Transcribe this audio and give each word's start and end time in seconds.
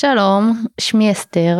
שלום, 0.00 0.64
שמי 0.80 1.12
אסתר, 1.12 1.58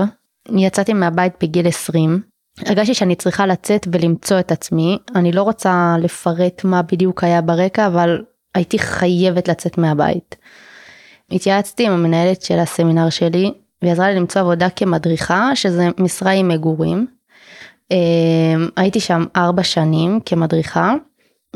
יצאתי 0.57 0.93
מהבית 0.93 1.33
בגיל 1.43 1.69
20. 1.69 2.23
הרגשתי 2.67 2.95
שאני 2.95 3.15
צריכה 3.15 3.47
לצאת 3.47 3.87
ולמצוא 3.93 4.41
את 4.41 4.53
עצמי, 4.53 4.99
אני 5.15 5.33
לא 5.33 5.43
רוצה 5.43 5.97
לפרט 6.01 6.65
מה 6.65 6.83
בדיוק 6.83 7.25
היה 7.25 7.41
ברקע, 7.41 7.87
אבל 7.87 8.23
הייתי 8.55 8.79
חייבת 8.79 9.49
לצאת 9.49 9.79
מהבית. 9.79 10.37
התייעצתי 11.31 11.87
עם 11.87 11.93
המנהלת 11.93 12.43
של 12.43 12.59
הסמינר 12.59 13.11
שלי, 13.11 13.53
והיא 13.83 13.93
עזרה 13.93 14.09
לי 14.09 14.15
למצוא 14.15 14.41
עבודה 14.41 14.71
כמדריכה, 14.71 15.51
שזה 15.55 15.89
משרה 15.99 16.31
עם 16.31 16.49
מגורים. 16.49 17.07
אמ, 17.91 18.69
הייתי 18.77 19.01
שם 19.01 19.25
ארבע 19.37 19.63
שנים 19.63 20.21
כמדריכה 20.27 20.95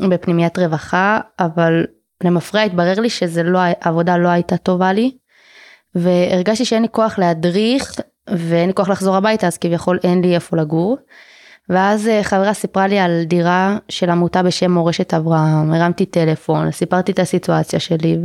בפנימיית 0.00 0.58
רווחה, 0.58 1.20
אבל 1.38 1.84
למפרע 2.24 2.60
התברר 2.60 3.00
לי 3.00 3.10
שהעבודה 3.10 4.16
לא 4.16 4.28
הייתה 4.28 4.56
טובה 4.56 4.92
לי, 4.92 5.10
והרגשתי 5.94 6.64
שאין 6.64 6.82
לי 6.82 6.88
כוח 6.90 7.18
להדריך 7.18 7.94
ואין 8.30 8.68
לי 8.68 8.74
כוח 8.74 8.88
לחזור 8.88 9.16
הביתה 9.16 9.46
אז 9.46 9.58
כביכול 9.58 9.98
אין 10.04 10.20
לי 10.20 10.34
איפה 10.34 10.56
לגור. 10.56 10.96
ואז 11.68 12.08
אה, 12.08 12.22
חברה 12.22 12.54
סיפרה 12.54 12.86
לי 12.86 12.98
על 12.98 13.24
דירה 13.24 13.76
של 13.88 14.10
עמותה 14.10 14.42
בשם 14.42 14.72
מורשת 14.72 15.14
אברהם, 15.14 15.72
הרמתי 15.72 16.06
טלפון, 16.06 16.70
סיפרתי 16.70 17.12
את 17.12 17.18
הסיטואציה 17.18 17.80
שלי 17.80 18.18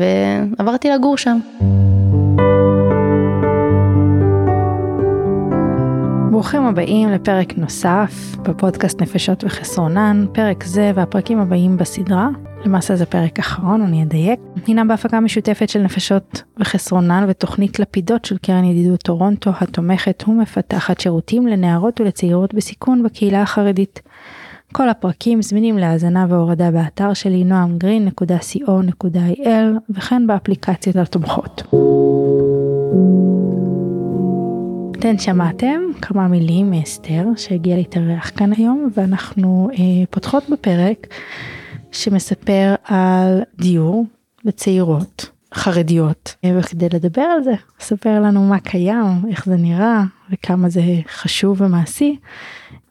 ועברתי 0.58 0.90
לגור 0.90 1.18
שם. 1.18 1.40
ברוכים 6.32 6.66
הבאים 6.66 7.10
לפרק 7.10 7.58
נוסף 7.58 8.36
בפודקאסט 8.42 9.02
נפשות 9.02 9.44
וחסרונן, 9.44 10.26
פרק 10.34 10.64
זה 10.64 10.92
והפרקים 10.96 11.40
הבאים 11.40 11.78
בסדרה, 11.78 12.28
למעשה 12.66 12.96
זה 12.96 13.06
פרק 13.06 13.40
אחרון, 13.40 13.82
אני 13.82 14.04
אדייק, 14.04 14.40
הינם 14.68 14.88
בהפקה 14.88 15.20
משותפת 15.20 15.70
של 15.70 15.82
נפשות 15.82 16.44
וחסרונן 16.58 17.26
ותוכנית 17.30 17.80
לפידות 17.80 18.26
של 18.26 18.38
קרן 18.38 18.64
ידידות 18.64 19.00
טורונטו 19.00 19.52
התומכת 19.62 20.24
ומפתחת 20.28 21.00
שירותים 21.00 21.48
לנערות 21.48 22.02
ולצעירות 22.02 22.54
בסיכון 22.54 23.04
בקהילה 23.04 23.42
החרדית. 23.42 24.02
כל 24.74 24.90
הפרקים 24.90 25.42
זמינים 25.42 25.78
להאזנה 25.78 26.26
והורדה 26.30 26.72
באתר 26.72 27.14
שלי 27.14 27.44
noamgreen.co.il 27.50 29.48
וכן 29.90 30.28
באפליקציות 30.28 30.96
התומכות. 30.96 31.64
אתן 35.00 35.18
שמעתם 35.18 35.82
כמה 36.02 36.28
מילים 36.28 36.72
מאסתר 36.72 37.26
שהגיעה 37.38 37.78
להתארח 37.78 38.32
כאן 38.36 38.54
היום 38.58 38.90
ואנחנו 38.94 39.70
אה, 39.74 40.06
פותחות 40.10 40.50
בפרק 40.50 41.08
שמספר 41.92 42.76
על 42.84 43.42
דיור 43.60 44.06
לצעירות 44.46 45.30
חרדיות 45.54 46.36
וכדי 46.60 46.88
לדבר 46.94 47.22
על 47.22 47.44
זה 47.44 47.54
ספר 47.80 48.20
לנו 48.20 48.44
מה 48.44 48.60
קיים 48.60 49.22
איך 49.30 49.46
זה 49.46 49.56
נראה 49.56 50.04
וכמה 50.32 50.70
זה 50.70 50.82
חשוב 51.12 51.62
ומעשי. 51.62 52.18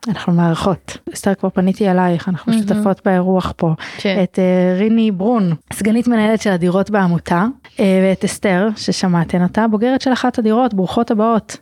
אנחנו 0.09 0.33
מערכות 0.33 0.99
אסתר 1.15 1.35
כבר 1.35 1.51
פניתי 1.51 1.91
אלייך 1.91 2.29
אנחנו 2.29 2.53
mm-hmm. 2.53 2.57
שותפות 2.57 3.01
באירוח 3.05 3.53
פה 3.57 3.75
כן. 3.99 4.21
את 4.23 4.39
uh, 4.39 4.79
ריני 4.79 5.11
ברון 5.11 5.53
סגנית 5.73 6.09
מנהלת 6.09 6.43
של 6.43 6.51
הדירות 6.51 6.91
בעמותה 6.91 7.47
uh, 7.65 7.81
ואת 7.81 8.25
אסתר 8.25 8.69
ששמעתן 8.77 9.43
אותה 9.43 9.69
בוגרת 9.69 10.01
של 10.01 10.13
אחת 10.13 10.39
הדירות 10.39 10.75
ברוכות 10.75 11.11
הבאות. 11.11 11.57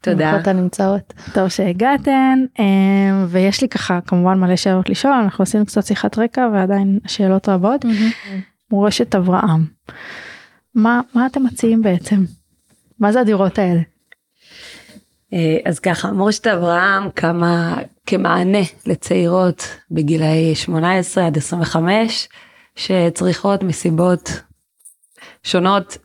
תודה. 0.00 0.30
ברוכות 0.30 0.46
הנמצאות. 0.46 1.12
טוב 1.34 1.48
שהגעתן 1.48 2.38
אה, 2.60 3.24
ויש 3.28 3.62
לי 3.62 3.68
ככה 3.68 4.00
כמובן 4.06 4.38
מלא 4.38 4.56
שאלות 4.56 4.88
לשאול 4.88 5.14
אנחנו 5.14 5.42
עשינו 5.42 5.66
קצת 5.66 5.84
שיחת 5.84 6.18
רקע 6.18 6.48
ועדיין 6.52 6.98
שאלות 7.06 7.48
רבות. 7.48 7.84
מורשת 8.70 9.14
אברהם. 9.14 9.66
מה 10.74 11.00
מה 11.14 11.26
אתם 11.26 11.44
מציעים 11.44 11.82
בעצם? 11.82 12.24
מה 12.98 13.12
זה 13.12 13.20
הדירות 13.20 13.58
האלה? 13.58 13.80
אה, 15.32 15.56
אז 15.64 15.78
ככה 15.78 16.12
מורשת 16.12 16.46
אברהם 16.46 17.10
קמה 17.10 17.76
כמענה 18.06 18.58
לצעירות 18.86 19.68
בגילאי 19.90 20.54
18 20.54 21.26
עד 21.26 21.36
25 21.36 22.28
שצריכות 22.76 23.62
מסיבות 23.62 24.42
שונות 25.42 25.98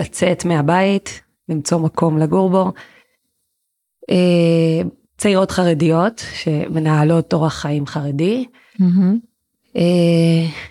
לצאת 0.00 0.44
מהבית 0.44 1.20
למצוא 1.48 1.78
מקום 1.78 2.18
לגור 2.18 2.50
בו 2.50 2.72
צעירות 5.16 5.50
חרדיות 5.50 6.22
שמנהלות 6.34 7.32
אורח 7.32 7.54
חיים 7.54 7.86
חרדי, 7.86 8.44
mm-hmm. 8.80 9.78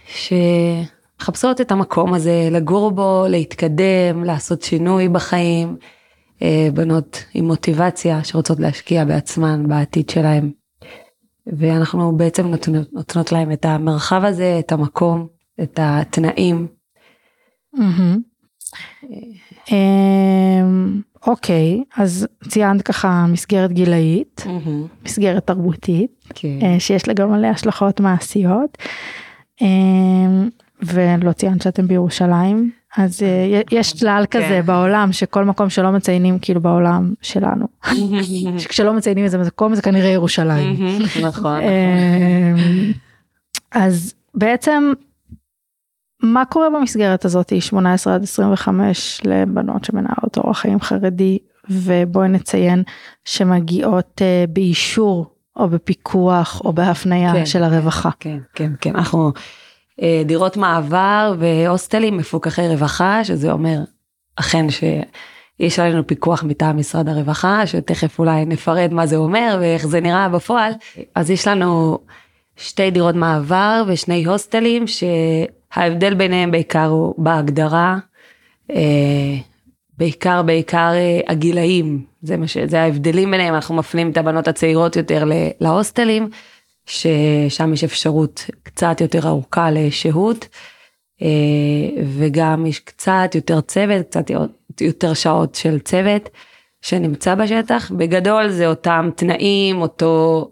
שמחפשות 0.08 1.62
את 1.62 1.72
המקום 1.72 2.14
הזה, 2.14 2.50
לגור 2.52 2.92
בו, 2.92 3.26
להתקדם, 3.30 4.24
לעשות 4.24 4.62
שינוי 4.62 5.10
בחיים, 5.10 5.78
אה, 6.42 6.68
בנות 6.74 7.26
עם 7.34 7.46
מוטיבציה 7.46 8.24
שרוצות 8.24 8.60
להשקיע 8.60 9.06
בעצמן 9.06 9.68
בעתיד 9.68 10.10
שלהם. 10.10 10.52
ואנחנו 11.48 12.18
בעצם 12.18 12.48
נותנות, 12.48 12.94
נותנות 12.94 13.32
להם 13.32 13.52
את 13.52 13.66
המרחב 13.66 14.22
הזה, 14.26 14.60
את 14.60 14.72
המקום, 14.72 15.28
את 15.62 15.80
התנאים. 15.82 16.68
Mm-hmm. 17.76 18.18
אוקיי, 21.28 21.84
אז 21.98 22.28
ציינת 22.50 22.82
ככה 22.82 23.26
מסגרת 23.30 23.72
גילאית, 23.72 24.46
mm-hmm. 24.46 25.06
מסגרת 25.06 25.48
תרבותית, 25.48 26.12
okay. 26.26 26.34
כן. 26.36 26.60
אה, 26.62 26.80
שיש 26.80 27.08
לה 27.08 27.14
גם 27.14 27.34
עליה 27.34 27.52
השלכות 27.52 28.00
מעשיות, 28.00 28.78
אה, 29.62 29.68
ולא 30.82 31.32
ציינת 31.32 31.62
שאתם 31.62 31.88
בירושלים, 31.88 32.72
אז 32.98 33.24
אה, 33.24 33.62
יש 33.72 33.94
צלל 33.94 34.24
okay. 34.24 34.28
כזה 34.28 34.48
כן. 34.48 34.66
בעולם 34.66 35.12
שכל 35.12 35.46
מקום 35.46 35.70
שלא 35.70 35.92
מציינים 35.92 36.40
כאילו 36.40 36.62
בעולם 36.62 37.14
שלנו, 37.22 37.66
כשלא 38.70 38.94
מציינים 38.94 39.24
איזה 39.24 39.38
מקום 39.38 39.76
זה 39.76 39.82
כנראה 39.82 40.10
ירושלים. 40.10 40.76
נכון. 41.22 41.60
אז 43.72 44.14
בעצם 44.36 44.94
מה 46.22 46.46
קורה 46.46 46.70
במסגרת 46.70 47.26
הזאת 47.26 47.62
18 47.62 48.16
עד 48.16 48.24
25 48.24 49.22
לבנות 49.26 49.86
שמנהלות 49.86 50.38
אורח 50.38 50.60
חיים 50.60 50.82
חרדי? 50.82 51.38
ובואי 51.70 52.30
נציין 52.30 52.84
שמגיעות 53.26 54.22
uh, 54.22 54.52
באישור 54.52 55.26
או 55.56 55.70
בפיקוח 55.70 56.62
או 56.66 56.74
בהפניה 56.74 57.34
כן, 57.34 57.46
של 57.46 57.64
הרווחה. 57.64 58.10
כן 58.20 58.38
כן 58.54 58.72
כן. 58.82 58.96
אנחנו 58.96 59.32
uh, 60.00 60.04
דירות 60.26 60.58
מעבר 60.58 61.36
והוסטלים 61.40 62.18
מפוקחי 62.18 62.68
רווחה 62.68 63.24
שזה 63.24 63.52
אומר 63.52 63.80
אכן 64.36 64.66
שיש 64.70 65.80
עלינו 65.80 66.08
פיקוח 66.08 66.44
מטעם 66.44 66.78
משרד 66.78 67.10
הרווחה 67.10 67.68
שתכף 67.68 68.20
אולי 68.20 68.46
נפרט 68.46 68.92
מה 68.92 69.06
זה 69.06 69.16
אומר 69.16 69.58
ואיך 69.62 69.88
זה 69.88 70.02
נראה 70.02 70.30
בפועל. 70.30 70.72
אז 71.16 71.32
יש 71.32 71.48
לנו 71.48 72.00
שתי 72.56 72.92
דירות 72.92 73.16
מעבר 73.16 73.84
ושני 73.88 74.26
הוסטלים 74.26 74.88
ש... 74.88 75.04
ההבדל 75.74 76.14
ביניהם 76.14 76.52
בעיקר 76.52 76.86
הוא 76.86 77.14
בהגדרה, 77.18 77.98
אה, 78.72 79.38
בעיקר 79.98 80.42
בעיקר 80.42 80.92
אה, 80.94 81.20
הגילאים, 81.28 82.06
זה 82.22 82.38
מה 82.38 82.48
ש... 82.48 82.58
זה 82.58 82.82
ההבדלים 82.82 83.32
ביניהם, 83.32 83.56
אנחנו 83.56 83.76
מפנים 83.76 84.12
את 84.12 84.18
הבנות 84.18 84.48
הצעירות 84.48 84.96
יותר 84.96 85.24
להוסטלים, 85.60 86.30
ששם 86.86 87.74
יש 87.74 87.84
אפשרות 87.84 88.46
קצת 88.64 89.02
יותר 89.02 89.28
ארוכה 89.28 89.72
לשהות, 89.72 90.48
אה, 91.22 91.28
וגם 92.18 92.66
יש 92.66 92.80
קצת 92.80 93.32
יותר 93.36 93.62
צוות, 93.62 94.06
קצת 94.06 94.32
יותר 94.82 95.14
שעות 95.14 95.56
של 95.56 95.80
צוות 95.80 96.30
שנמצא 96.82 97.36
בשטח, 97.36 97.92
בגדול 97.92 98.50
זה 98.50 98.68
אותם 98.68 99.10
תנאים, 99.16 99.82
אותו... 99.82 100.50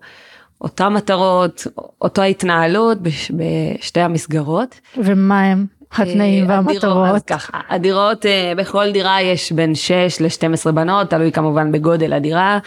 אותן 0.61 0.93
מטרות, 0.93 1.67
אותו 2.01 2.21
ההתנהלות 2.21 3.01
בש, 3.01 3.31
בשתי 3.31 3.99
המסגרות. 3.99 4.79
ומה 4.97 5.41
הם 5.41 5.65
התנאים 5.91 6.51
אה, 6.51 6.55
והמטרות? 6.55 7.15
אז 7.15 7.23
ככה, 7.23 7.59
הדירות, 7.69 8.25
אה, 8.25 8.53
בכל 8.57 8.91
דירה 8.91 9.21
יש 9.21 9.51
בין 9.51 9.75
6 9.75 10.21
ל-12 10.21 10.71
בנות, 10.71 11.09
תלוי 11.09 11.31
כמובן 11.31 11.71
בגודל 11.71 12.13
הדירה. 12.13 12.59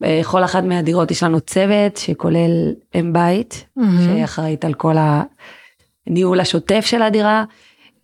בכל 0.00 0.44
אחת 0.44 0.64
מהדירות 0.64 1.10
יש 1.10 1.22
לנו 1.22 1.40
צוות 1.40 1.96
שכולל 1.96 2.72
אם 2.94 3.12
בית, 3.12 3.64
mm-hmm. 3.78 3.82
שאחראית 4.04 4.64
על 4.64 4.74
כל 4.74 4.94
הניהול 6.06 6.40
השוטף 6.40 6.86
של 6.86 7.02
הדירה. 7.02 7.44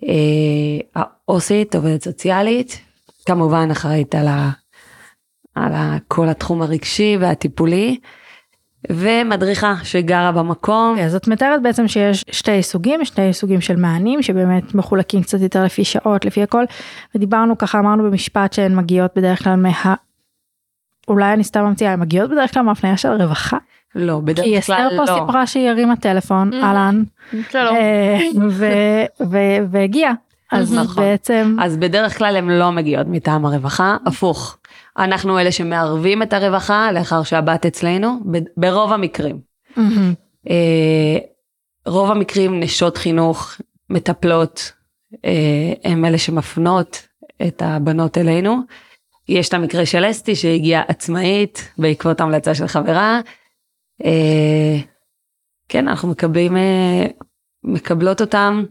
אה, 0.05 1.03
העו"סית, 1.27 1.75
עובדת 1.75 2.03
סוציאלית, 2.03 2.81
כמובן 3.27 3.69
אחראית 3.71 4.15
על, 4.15 4.27
ה, 4.29 4.51
על 5.55 5.73
ה, 5.73 5.97
כל 6.09 6.29
התחום 6.29 6.63
הרגשי 6.63 7.17
והטיפולי. 7.21 7.99
ומדריכה 8.91 9.75
שגרה 9.83 10.33
במקום. 10.33 10.97
אז 10.99 11.15
את 11.15 11.29
מתארת 11.29 11.63
בעצם 11.63 11.89
שיש 11.89 12.25
שתי 12.31 12.63
סוגים, 12.63 13.05
שני 13.05 13.33
סוגים 13.33 13.61
של 13.61 13.77
מענים 13.77 14.23
שבאמת 14.23 14.75
מחולקים 14.75 15.23
קצת 15.23 15.41
יותר 15.41 15.65
לפי 15.65 15.85
שעות, 15.85 16.25
לפי 16.25 16.43
הכל, 16.43 16.65
ודיברנו 17.15 17.59
ככה, 17.59 17.79
אמרנו 17.79 18.05
במשפט 18.05 18.53
שהן 18.53 18.77
מגיעות 18.77 19.11
בדרך 19.17 19.45
כלל 19.45 19.57
מה... 19.57 19.95
אולי 21.09 21.33
אני 21.33 21.45
סתם 21.45 21.65
ממציאה, 21.65 21.93
הן 21.93 22.01
מגיעות 22.01 22.31
בדרך 22.31 22.55
כלל 22.55 22.63
מהפניה 22.63 22.97
של 22.97 23.09
הרווחה? 23.09 23.59
לא, 23.95 24.21
בדרך 24.21 24.67
כלל 24.67 24.85
לא. 24.85 24.91
כי 24.91 24.99
אסתר 24.99 25.07
פה 25.07 25.21
סיפרה 25.21 25.47
שהיא 25.47 25.69
הרימה 25.69 25.97
טלפון, 25.97 26.53
mm. 26.53 26.57
אהלן, 26.57 27.03
שלום, 27.51 27.77
אה, 27.77 29.07
והגיעה. 29.71 30.13
אז 30.53 30.75
נכון. 30.75 31.05
בעצם, 31.05 31.57
אז 31.61 31.77
בדרך 31.77 32.19
כלל 32.19 32.37
הן 32.37 32.51
לא 32.51 32.73
מגיעות 32.73 33.07
מטעם 33.07 33.47
הרווחה, 33.47 33.97
הפוך. 34.07 34.59
אנחנו 34.99 35.39
אלה 35.39 35.53
שמערבים 35.53 36.23
את 36.23 36.33
הרווחה 36.33 36.93
לאחר 36.93 37.23
שהבת 37.23 37.67
אצלנו, 37.67 38.21
ברוב 38.57 38.93
המקרים. 38.93 39.41
אה, 40.51 41.19
רוב 41.87 42.11
המקרים 42.11 42.61
נשות 42.61 42.97
חינוך, 42.97 43.61
מטפלות, 43.91 44.73
אה, 45.25 45.73
הם 45.85 46.05
אלה 46.05 46.19
שמפנות 46.19 47.09
את 47.47 47.63
הבנות 47.63 48.19
אלינו. 48.19 48.57
יש 49.29 49.49
את 49.49 49.55
המקרה 49.55 49.87
של 49.87 50.11
אסתי 50.11 50.37
שהגיעה 50.37 50.83
עצמאית 50.89 51.73
בעקבות 51.79 52.21
המלצה 52.21 52.55
של 52.55 52.67
חברה. 52.67 53.21
אה, 54.05 54.77
כן, 55.69 55.89
אנחנו 55.89 56.09
מקבלים, 56.09 56.57
מקבלות 57.65 58.21
אותם 58.21 58.65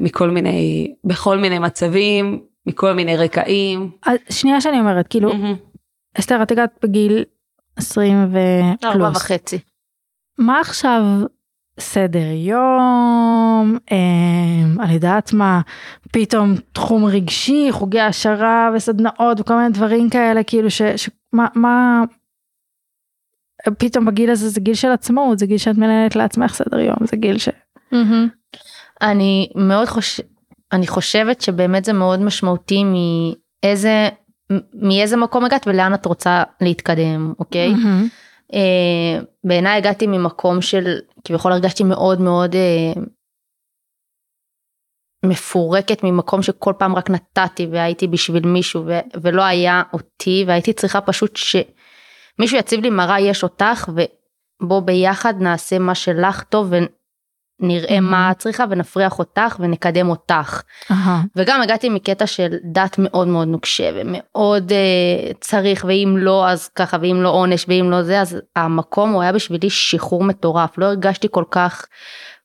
מכל 0.00 0.30
מיני, 0.30 0.94
בכל 1.04 1.38
מיני 1.38 1.58
מצבים, 1.58 2.40
מכל 2.66 2.92
מיני 2.92 3.16
רקעים. 3.16 3.90
שנייה 4.30 4.60
שאני 4.60 4.80
אומרת, 4.80 5.08
כאילו, 5.08 5.34
מהמם. 5.34 5.54
אסתר, 6.18 6.42
את 6.42 6.50
הגעת 6.50 6.78
בגיל 6.82 7.24
20 7.76 8.18
ארבע 8.18 8.38
ופלוס. 8.94 9.16
וחצי. 9.16 9.58
מה 10.38 10.60
עכשיו 10.60 11.02
סדר 11.80 12.30
יום, 12.34 13.78
אה, 13.92 14.84
אני 14.84 14.94
יודעת 14.94 15.32
מה, 15.32 15.60
פתאום 16.12 16.54
תחום 16.72 17.04
רגשי, 17.04 17.68
חוגי 17.70 18.00
העשרה 18.00 18.70
וסדנאות 18.76 19.40
וכל 19.40 19.56
מיני 19.56 19.70
דברים 19.70 20.10
כאלה, 20.10 20.42
כאילו 20.42 20.70
ש... 20.70 20.82
ש 20.82 21.10
מה, 21.32 21.46
מה... 21.54 22.02
פתאום 23.78 24.04
בגיל 24.04 24.30
הזה 24.30 24.48
זה 24.48 24.60
גיל 24.60 24.74
של 24.74 24.90
עצמאות, 24.90 25.38
זה 25.38 25.46
גיל 25.46 25.58
שאת 25.58 25.76
מנהלת 25.76 26.16
לעצמך 26.16 26.54
סדר 26.54 26.78
יום, 26.78 26.96
זה 27.00 27.16
גיל 27.16 27.38
ש... 27.38 27.48
מהמם. 27.92 28.28
אני 29.02 29.48
מאוד 29.54 29.88
חוש... 29.88 30.20
אני 30.74 30.86
חושבת 30.86 31.40
שבאמת 31.40 31.84
זה 31.84 31.92
מאוד 31.92 32.20
משמעותי 32.20 32.84
מאיזה 32.84 34.08
מאיזה 34.74 35.16
מקום 35.16 35.44
הגעת 35.44 35.66
ולאן 35.66 35.94
את 35.94 36.06
רוצה 36.06 36.42
להתקדם 36.60 37.32
אוקיי 37.38 37.72
מהמם. 37.74 38.08
אה, 38.54 39.20
בעיניי 39.44 39.76
הגעתי 39.76 40.06
ממקום 40.06 40.62
של 40.62 40.98
כביכול 41.24 41.52
הרגשתי 41.52 41.84
מאוד 41.84 42.20
מאוד 42.20 42.54
אה, 42.54 43.02
מפורקת 45.24 46.04
ממקום 46.04 46.42
שכל 46.42 46.72
פעם 46.78 46.94
רק 46.94 47.10
נתתי 47.10 47.66
והייתי 47.66 48.06
בשביל 48.06 48.46
מישהו 48.46 48.82
ו- 48.86 49.20
ולא 49.22 49.42
היה 49.42 49.82
אותי 49.92 50.44
והייתי 50.46 50.72
צריכה 50.72 51.00
פשוט 51.00 51.36
שמישהו 51.36 52.58
יציב 52.58 52.80
לי 52.80 52.90
מראה 52.90 53.20
יש 53.20 53.42
אותך 53.42 53.88
ובוא 53.88 54.80
ביחד 54.80 55.34
נעשה 55.40 55.78
מה 55.78 55.94
שלך 55.94 56.42
טוב 56.42 56.72
ונראה 57.64 58.00
מה 58.00 58.30
את 58.30 58.38
צריכה 58.38 58.64
ונפריח 58.70 59.18
אותך 59.18 59.56
ונקדם 59.60 60.08
אותך. 60.08 60.62
אהה. 60.90 61.22
וגם 61.36 61.62
הגעתי 61.62 61.88
מקטע 61.88 62.26
של 62.26 62.54
דת 62.64 62.96
מאוד 62.98 63.28
מאוד 63.28 63.48
נוקשה 63.48 63.90
ומאוד 63.94 64.72
אה, 64.72 65.32
צריך 65.40 65.84
ואם 65.88 66.14
לא 66.18 66.48
אז 66.48 66.68
ככה 66.68 66.96
ואם 67.00 67.22
לא 67.22 67.28
עונש 67.28 67.64
ואם 67.68 67.90
לא 67.90 68.02
זה 68.02 68.20
אז 68.20 68.36
המקום 68.56 69.12
הוא 69.12 69.22
היה 69.22 69.32
בשבילי 69.32 69.70
שחרור 69.70 70.24
מטורף 70.24 70.78
לא 70.78 70.86
הרגשתי 70.86 71.28
כל 71.30 71.44
כך 71.50 71.86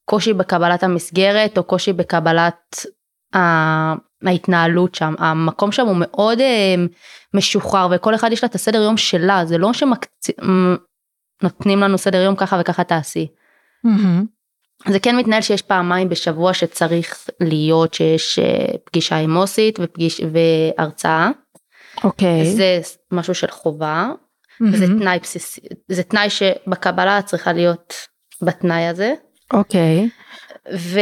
קושי 0.06 0.34
בקבלת 0.34 0.84
המסגרת 0.84 1.58
או 1.58 1.64
קושי 1.64 1.94
בקבלת 1.94 2.86
ה- 3.36 3.94
ההתנהלות 4.26 4.96
שם 4.96 5.14
המקום 5.18 5.72
שם 5.72 5.88
הוא 5.88 5.96
מאוד 6.00 6.40
אה, 6.40 6.76
משוחרר 7.34 7.88
וכל 7.92 8.16
אחד 8.16 8.32
יש 8.32 8.44
לה 8.44 8.50
את 8.50 8.56
הסדר 8.56 8.82
יום 8.82 8.98
שלה 8.98 9.46
זה 9.46 9.58
לא 9.58 9.72
שנותנים 9.74 10.78
לנו 11.80 11.98
סדר 11.98 12.22
יום 12.22 12.36
ככה 12.36 12.58
וככה 12.62 12.84
תעשי. 12.84 13.28
מהמם. 13.84 14.26
זה 14.88 15.00
כן 15.00 15.18
מתנהל 15.18 15.42
שיש 15.42 15.62
פעמיים 15.62 16.10
בשבוע 16.10 16.54
שצריך 16.54 17.30
להיות 17.40 17.94
שיש 17.94 18.40
אה, 18.40 18.66
פגישה 18.84 19.16
עם 19.18 19.38
עו"סית 19.38 19.80
ופגיש 19.82 20.22
והרצאה 20.34 21.30
אוקיי. 22.04 22.46
זה 22.46 22.80
משהו 23.12 23.36
של 23.36 23.48
חובה 23.52 24.10
וזה 24.72 24.88
מהמם. 24.88 25.00
תנאי 25.00 25.20
בסיסי 25.20 25.62
זה 25.88 26.04
תנאי 26.04 26.30
שבקבלה 26.30 27.22
צריכה 27.22 27.54
להיות 27.54 27.94
בתנאי 28.42 28.88
הזה 28.88 29.14
אוקיי. 29.54 30.10
ו... 30.76 31.00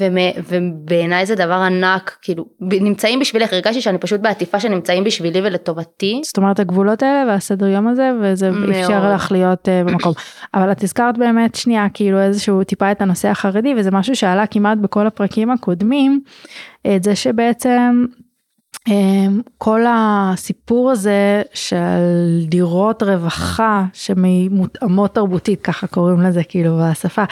ומ- 0.00 0.42
ובעיניי 0.48 1.26
זה 1.26 1.34
דבר 1.34 1.54
ענק 1.54 2.18
כאילו 2.22 2.44
נמצאים 2.60 3.20
בשבילך 3.20 3.52
הרגשתי 3.52 3.80
שאני 3.80 3.98
פשוט 3.98 4.20
בעטיפה 4.20 4.60
שנמצאים 4.60 5.04
בשבילי 5.04 5.40
ולטובתי 5.40 6.20
זאת 6.24 6.36
אומרת 6.36 6.60
הגבולות 6.60 7.02
האלה 7.02 7.32
והסדר 7.32 7.66
יום 7.66 7.88
הזה 7.88 8.10
וזה 8.22 8.50
מאוד. 8.50 8.70
אפשר 8.70 9.14
לך 9.14 9.32
להיות 9.32 9.68
uh, 9.68 9.88
במקום. 9.88 10.12
אבל 10.54 10.72
את 10.72 10.82
הזכרת 10.82 11.18
באמת 11.18 11.54
שנייה 11.54 11.86
כאילו 11.94 12.20
איזשהו 12.20 12.64
טיפה 12.64 12.92
את 12.92 13.02
הנושא 13.02 13.28
החרדי 13.28 13.74
וזה 13.76 13.90
משהו 13.90 14.16
שעלה 14.16 14.46
כמעט 14.46 14.78
בכל 14.78 15.06
הפרקים 15.06 15.50
הקודמים 15.50 16.20
את 16.96 17.02
זה 17.02 17.16
שבעצם 17.16 18.04
כל 19.58 19.80
הסיפור 19.88 20.90
הזה 20.90 21.42
של 21.54 22.44
דירות 22.48 23.02
רווחה 23.02 23.84
שמותאמות 23.92 25.14
תרבותית 25.14 25.62
ככה 25.62 25.86
קוראים 25.86 26.20
לזה 26.20 26.44
כאילו 26.44 26.78
בשפה 26.82 27.24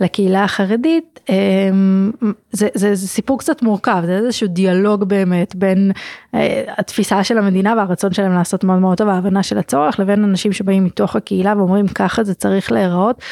לקהילה 0.00 0.44
החרדית 0.44 1.20
um, 1.26 2.26
זה, 2.50 2.68
זה, 2.74 2.94
זה 2.94 3.08
סיפור 3.08 3.38
קצת 3.38 3.62
מורכב 3.62 4.02
זה 4.06 4.16
איזשהו 4.16 4.48
דיאלוג 4.48 5.04
באמת 5.04 5.54
בין 5.54 5.92
אה, 6.34 6.64
התפיסה 6.78 7.24
של 7.24 7.38
המדינה 7.38 7.74
והרצון 7.76 8.12
שלהם 8.12 8.34
לעשות 8.34 8.64
מאוד 8.64 8.78
מאוד 8.78 8.98
טוב 8.98 9.08
ההבנה 9.08 9.42
של 9.42 9.58
הצורך 9.58 10.00
לבין 10.00 10.24
אנשים 10.24 10.52
שבאים 10.52 10.84
מתוך 10.84 11.16
הקהילה 11.16 11.54
ואומרים 11.56 11.88
ככה 11.88 12.24
זה 12.24 12.34
צריך 12.34 12.72
להיראות 12.72 13.22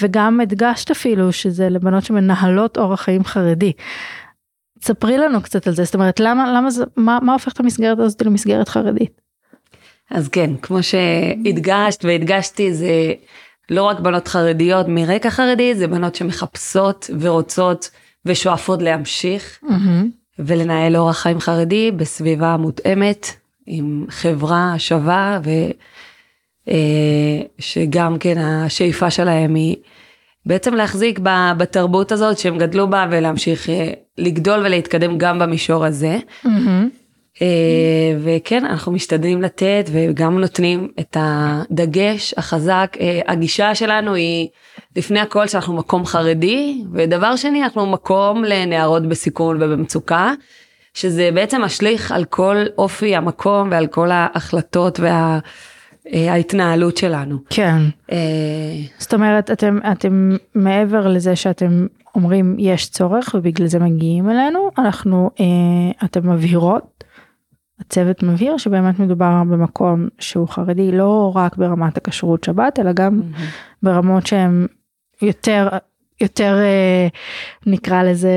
וגם 0.00 0.40
הדגשת 0.40 0.90
אפילו 0.90 1.32
שזה 1.32 1.68
לבנות 1.68 2.04
שמנהלות 2.04 2.78
אורח 2.78 3.00
חיים 3.00 3.24
חרדי. 3.24 3.72
ספרי 4.82 5.18
לנו 5.18 5.42
קצת 5.42 5.66
על 5.66 5.74
זה 5.74 5.84
זאת 5.84 5.94
אומרת 5.94 6.20
למה 6.20 6.52
למה 6.56 6.70
זה 6.70 6.84
מה, 6.96 7.18
מה 7.22 7.32
הופך 7.32 7.52
את 7.52 7.60
המסגרת 7.60 7.98
הזאת 7.98 8.22
למסגרת 8.22 8.68
חרדית. 8.68 9.20
אז 10.10 10.28
כן, 10.28 10.50
כמו 10.62 10.82
שהדגשת 10.82 12.04
והדגשתי, 12.04 12.74
זה 12.74 13.12
לא 13.70 13.82
רק 13.82 14.00
בנות 14.00 14.28
חרדיות 14.28 14.86
מרקע 14.88 15.30
חרדי, 15.30 15.74
זה 15.74 15.86
בנות 15.86 16.14
שמחפשות 16.14 17.10
ורוצות 17.20 17.90
ושואפות 18.26 18.82
להמשיך 18.82 19.60
ולנהל 20.38 20.96
אורח 20.96 21.18
חיים 21.18 21.40
חרדי 21.40 21.90
בסביבה 21.90 22.56
מותאמת, 22.56 23.26
עם 23.66 24.06
חברה 24.08 24.74
שווה, 24.78 25.40
ושגם 27.58 28.18
כן 28.18 28.38
השאיפה 28.38 29.10
שלהם 29.10 29.54
היא 29.54 29.76
בעצם 30.46 30.74
להחזיק 30.74 31.18
בתרבות 31.56 32.12
הזאת 32.12 32.38
שהם 32.38 32.58
גדלו 32.58 32.90
בה 32.90 33.06
ולהמשיך 33.10 33.70
אה, 33.70 33.92
לגדול 34.18 34.60
ולהתקדם 34.60 35.18
גם 35.18 35.38
במישור 35.38 35.84
הזה. 35.84 36.18
אה, 37.42 38.16
וכן, 38.22 38.64
אנחנו 38.64 38.92
משתדלים 38.92 39.42
לתת 39.42 39.84
וגם 39.92 40.40
נותנים 40.40 40.88
את 41.00 41.16
הדגש 41.20 42.34
החזק. 42.36 42.96
אה, 43.00 43.20
הגישה 43.26 43.74
שלנו 43.74 44.14
היא 44.14 44.48
לפני 44.96 45.20
הכל 45.20 45.46
שאנחנו 45.46 45.74
מקום 45.76 46.06
חרדי, 46.06 46.82
ודבר 46.92 47.36
שני, 47.36 47.62
אנחנו 47.62 47.86
מקום 47.86 48.44
לנערות 48.44 49.08
בסיכון 49.08 49.62
ובמצוקה, 49.62 50.32
שזה 50.94 51.30
בעצם 51.34 51.62
משליך 51.62 52.12
על 52.12 52.24
כל 52.24 52.56
אופי 52.78 53.16
המקום 53.16 53.68
ועל 53.70 53.86
כל 53.86 54.10
ההחלטות 54.10 55.00
וההתנהלות 56.12 56.96
שלנו. 56.96 57.38
כן. 57.50 57.78
אה, 58.12 58.16
זאת 58.98 59.14
אומרת 59.14 59.50
אתם 59.50 59.78
אתם 59.92 60.36
מעבר 60.54 61.08
לזה 61.08 61.36
שאתם 61.36 61.86
אומרים 62.14 62.56
יש 62.58 62.90
צורך 62.90 63.34
ובגלל 63.34 63.66
זה 63.66 63.78
מגיעים 63.78 64.30
אלינו 64.30 64.70
אנחנו 64.78 65.30
אה, 65.40 66.06
אתם 66.06 66.30
מבהירות. 66.30 67.04
הצוות 67.80 68.22
מבהיר 68.22 68.56
שבאמת 68.56 68.98
מדובר 68.98 69.42
במקום 69.50 70.08
שהוא 70.18 70.48
חרדי 70.48 70.92
לא 70.92 71.32
רק 71.34 71.56
ברמת 71.56 71.96
הכשרות 71.96 72.44
שבת 72.44 72.78
אלא 72.78 72.92
גם 72.92 73.20
ברמות 73.82 74.26
שהן 74.26 74.66
יותר 75.22 75.68
יותר 76.20 76.58
אה, 76.58 77.08
נקרא 77.66 78.02
לזה 78.02 78.32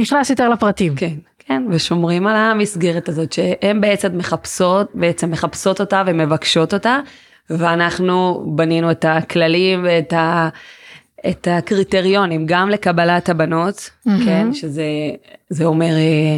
נכנס 0.00 0.30
יותר 0.30 0.48
לפרטים. 0.48 0.94
כן, 0.96 1.14
כן, 1.50 1.62
ושומרים 1.70 2.26
על 2.26 2.36
המסגרת 2.36 3.08
הזאת 3.08 3.32
שהן 3.32 3.80
בעצם 3.80 4.18
מחפשות, 4.18 4.90
בעצם 4.94 5.30
מחפשות 5.30 5.80
אותה 5.80 6.02
ומבקשות 6.06 6.74
אותה, 6.74 6.98
ואנחנו 7.50 8.44
בנינו 8.46 8.90
את 8.90 9.04
הכללים 9.08 9.84
ואת 9.84 10.12
ה... 10.12 10.48
את 11.28 11.48
הקריטריונים 11.50 12.46
גם 12.46 12.70
לקבלת 12.70 13.28
הבנות, 13.28 13.90
מהמם. 14.06 14.24
כן, 14.24 14.54
שזה 14.54 14.84
זה 15.48 15.64
אומר, 15.64 15.94
אה, 15.94 16.36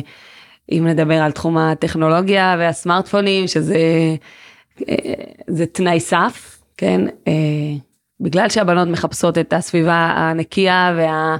אם 0.72 0.86
נדבר 0.86 1.14
על 1.14 1.32
תחום 1.32 1.58
הטכנולוגיה 1.58 2.56
והסמארטפונים, 2.58 3.46
שזה 3.46 3.78
אה, 4.88 4.94
זה 5.46 5.66
תנאי 5.66 6.00
סף, 6.00 6.62
כן, 6.76 7.00
אה, 7.28 7.32
בגלל 8.20 8.48
שהבנות 8.48 8.88
מחפשות 8.88 9.38
את 9.38 9.52
הסביבה 9.52 10.12
הנקייה 10.16 10.94
וה... 10.96 11.36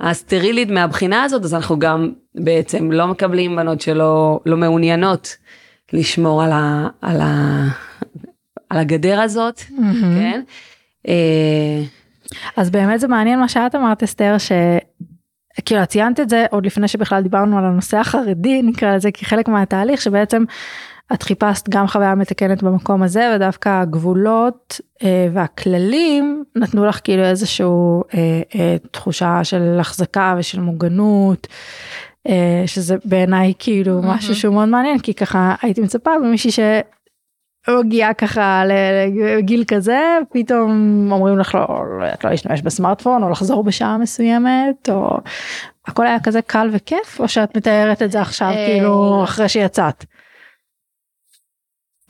הסטרילית 0.00 0.70
מהבחינה 0.70 1.22
הזאת, 1.22 1.44
אז 1.44 1.54
אנחנו 1.54 1.78
גם 1.78 2.12
בעצם 2.34 2.92
לא 2.92 3.06
מקבלים 3.06 3.56
בנות 3.56 3.80
שלא 3.80 4.40
לא 4.46 4.56
מעוניינות 4.56 5.36
לשמור 5.92 6.42
על, 6.42 6.52
ה, 6.52 6.88
על, 7.02 7.20
ה, 7.20 7.64
על 8.70 8.78
הגדר 8.78 9.20
הזאת, 9.20 9.60
מהמם. 9.78 10.18
כן? 10.20 10.42
אה, 11.08 11.82
אז 12.56 12.70
באמת 12.70 13.00
זה 13.00 13.08
מעניין 13.08 13.40
מה 13.40 13.48
שאת 13.48 13.74
אמרת 13.74 14.02
אסתר 14.02 14.36
כאילו 15.64 15.82
את 15.82 15.88
ציינת 15.88 16.20
את 16.20 16.28
זה 16.28 16.46
עוד 16.50 16.66
לפני 16.66 16.88
שבכלל 16.88 17.22
דיברנו 17.22 17.58
על 17.58 17.64
הנושא 17.64 17.96
החרדי 17.98 18.62
נקרא 18.62 18.96
לזה 18.96 19.10
כחלק 19.12 19.48
מהתהליך 19.48 20.00
שבעצם 20.00 20.44
את 21.12 21.22
חיפשת 21.22 21.68
גם 21.68 21.86
חוויה 21.86 22.14
מתקנת 22.14 22.62
במקום 22.62 23.02
הזה 23.02 23.32
ודווקא 23.36 23.80
הגבולות 23.80 24.80
אה, 25.02 25.28
והכללים 25.32 26.44
נתנו 26.56 26.84
לך 26.84 27.00
כאילו 27.04 27.24
איזשהו 27.24 28.02
אה, 28.14 28.42
אה, 28.54 28.76
תחושה 28.90 29.44
של 29.44 29.76
החזקה 29.80 30.34
ושל 30.38 30.60
מוגנות. 30.60 31.46
אה, 32.28 32.62
שזה 32.66 32.96
בעיניי 33.04 33.52
כאילו 33.58 34.00
mm-hmm. 34.00 34.06
משהו 34.06 34.34
שהוא 34.34 34.54
מאוד 34.54 34.68
מעניין 34.68 34.98
כי 34.98 35.14
ככה 35.14 35.54
הייתי 35.62 35.80
מצפה 35.80 36.18
ממישהי 36.18 36.50
מגיעה 37.68 38.14
ככה 38.14 38.62
לגיל 39.16 39.64
כזה 39.68 40.00
פתאום 40.32 41.08
אומרים 41.12 41.38
לך 41.38 41.54
לא, 41.54 41.64
את 42.14 42.24
לא 42.24 42.30
להשתמש 42.30 42.62
בסמארטפון 42.62 43.22
או 43.22 43.30
לחזור 43.30 43.64
בשעה 43.64 43.98
מסוימת 43.98 44.88
או 44.88 45.18
הכל 45.86 46.06
היה 46.06 46.20
כזה 46.20 46.42
קל 46.42 46.68
וכיף 46.72 47.20
או 47.20 47.28
שאת 47.28 47.56
מתארת 47.56 48.02
את 48.02 48.10
זה 48.10 48.20
עכשיו 48.20 48.48
אה, 48.48 48.66
כאילו 48.66 49.24
אחרי 49.24 49.48
שיצאת. 49.48 50.04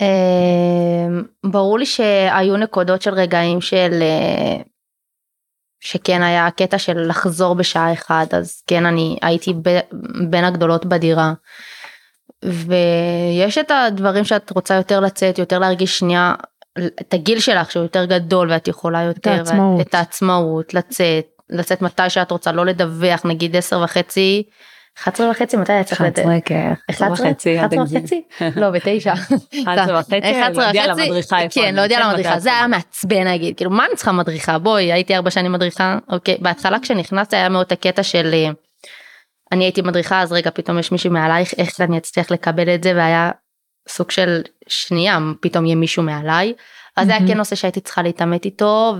אה, 0.00 1.20
ברור 1.50 1.78
לי 1.78 1.86
שהיו 1.86 2.56
נקודות 2.56 3.02
של 3.02 3.14
רגעים 3.14 3.60
של 3.60 3.98
אה, 4.02 4.62
שכן 5.80 6.22
היה 6.22 6.46
הקטע 6.46 6.78
של 6.78 7.08
לחזור 7.08 7.54
בשעה 7.54 7.92
אחת 7.92 8.34
אז 8.34 8.62
כן 8.66 8.86
אני 8.86 9.18
הייתי 9.22 9.54
בין 10.30 10.44
הגדולות 10.44 10.86
בדירה. 10.86 11.32
ויש 12.44 13.58
את 13.58 13.70
הדברים 13.70 14.24
שאת 14.24 14.50
רוצה 14.50 14.74
יותר 14.74 15.00
לצאת 15.00 15.38
יותר 15.38 15.58
להרגיש 15.58 15.98
שנייה 15.98 16.34
את 17.00 17.14
הגיל 17.14 17.40
שלך 17.40 17.70
שהוא 17.70 17.82
יותר 17.82 18.04
גדול 18.04 18.50
ואת 18.50 18.68
יכולה 18.68 19.02
יותר 19.02 19.34
את 19.34 19.38
העצמאות, 19.38 19.80
את 19.80 19.94
העצמאות 19.94 20.74
לצאת 20.74 21.26
לצאת 21.50 21.82
מתי 21.82 22.10
שאת 22.10 22.30
רוצה 22.30 22.52
לא 22.52 22.66
לדווח 22.66 23.26
נגיד 23.26 23.56
10 23.56 23.80
וחצי 23.84 24.42
11 24.98 25.30
וחצי 25.30 25.56
מתי 25.56 25.72
היה 25.72 25.84
צריך 25.84 26.00
לתת? 26.00 26.18
11 26.18 26.40
כן. 26.44 26.72
11 26.90 27.12
וחצי? 27.12 28.22
לא 28.56 28.70
בתשע. 28.70 29.14
11 29.66 30.00
וחצי, 30.00 30.34
להודיע 30.54 30.86
למדריכה 30.86 31.40
איפה. 31.40 31.60
כן, 31.60 31.74
להודיע 31.74 32.00
למדריכה, 32.06 32.38
זה 32.38 32.52
היה 32.52 32.66
מעצבן 32.66 33.26
נגיד, 33.26 33.56
כאילו 33.56 33.70
מה 33.70 33.86
אני 33.86 33.96
צריכה 33.96 34.12
מדריכה? 34.12 34.58
בואי, 34.58 34.92
הייתי 34.92 35.16
ארבע 35.16 35.30
שנים 35.30 35.52
מדריכה, 35.52 35.98
אוקיי, 36.08 36.36
בהתחלה 36.40 36.78
כשנכנסתי 36.80 37.36
היה 37.36 37.48
מאוד 37.48 37.66
הקטע 37.72 38.02
של 38.02 38.30
אה, 38.34 38.50
אני 39.52 39.64
הייתי 39.64 39.82
מדריכה 39.82 40.20
אז 40.20 40.32
רגע 40.32 40.50
פתאום 40.54 40.78
יש 40.78 40.92
מישהו 40.92 41.10
מעלייך 41.10 41.54
איך 41.58 41.80
אני 41.80 41.98
אצליח 41.98 42.30
לקבל 42.30 42.74
את 42.74 42.82
זה 42.82 42.92
והיה 42.96 43.30
סוג 43.88 44.10
של 44.10 44.42
שנייה 44.68 45.18
פתאום 45.40 45.66
יהיה 45.66 45.76
מישהו 45.76 46.02
מעליי 46.02 46.54
אז 46.96 47.06
זה 47.06 47.16
היה 47.16 47.28
כן 47.28 47.36
נושא 47.36 47.56
שהייתי 47.56 47.80
צריכה 47.80 48.02
להתעמת 48.02 48.44
איתו 48.44 48.94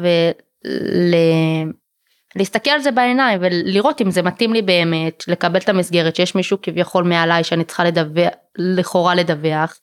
ולהסתכל 2.36 2.70
על 2.70 2.80
זה 2.80 2.90
בעיניים 2.90 3.38
ולראות 3.42 4.00
אם 4.00 4.10
זה 4.10 4.22
מתאים 4.22 4.52
לי 4.52 4.62
באמת 4.62 5.24
לקבל 5.28 5.58
את 5.58 5.68
המסגרת 5.68 6.16
שיש 6.16 6.34
מישהו 6.34 6.58
כביכול 6.62 7.04
מעליי 7.04 7.44
שאני 7.44 7.64
צריכה 7.64 7.84
לדווח 7.84 8.30
לכאורה 8.58 9.14
לדווח 9.14 9.78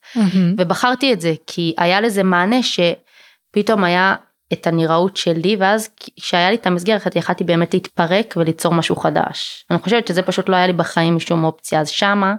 ובחרתי 0.58 1.12
את 1.12 1.20
זה 1.20 1.34
כי 1.46 1.74
היה 1.78 2.00
לזה 2.00 2.22
מענה 2.22 2.56
שפתאום 2.62 3.84
היה 3.84 4.14
את 4.52 4.66
הנראות 4.66 5.16
שלי 5.16 5.56
ואז 5.58 5.88
כשהיה 6.16 6.50
לי 6.50 6.56
את 6.56 6.66
המסגרת 6.66 7.16
יכלתי 7.16 7.44
באמת 7.44 7.74
להתפרק 7.74 8.34
וליצור 8.36 8.74
משהו 8.74 8.96
חדש. 8.96 9.64
אני 9.70 9.78
חושבת 9.78 10.06
שזה 10.08 10.22
פשוט 10.22 10.48
לא 10.48 10.56
היה 10.56 10.66
לי 10.66 10.72
בחיים 10.72 11.16
משום 11.16 11.44
אופציה 11.44 11.80
אז 11.80 11.88
שמה. 11.88 12.34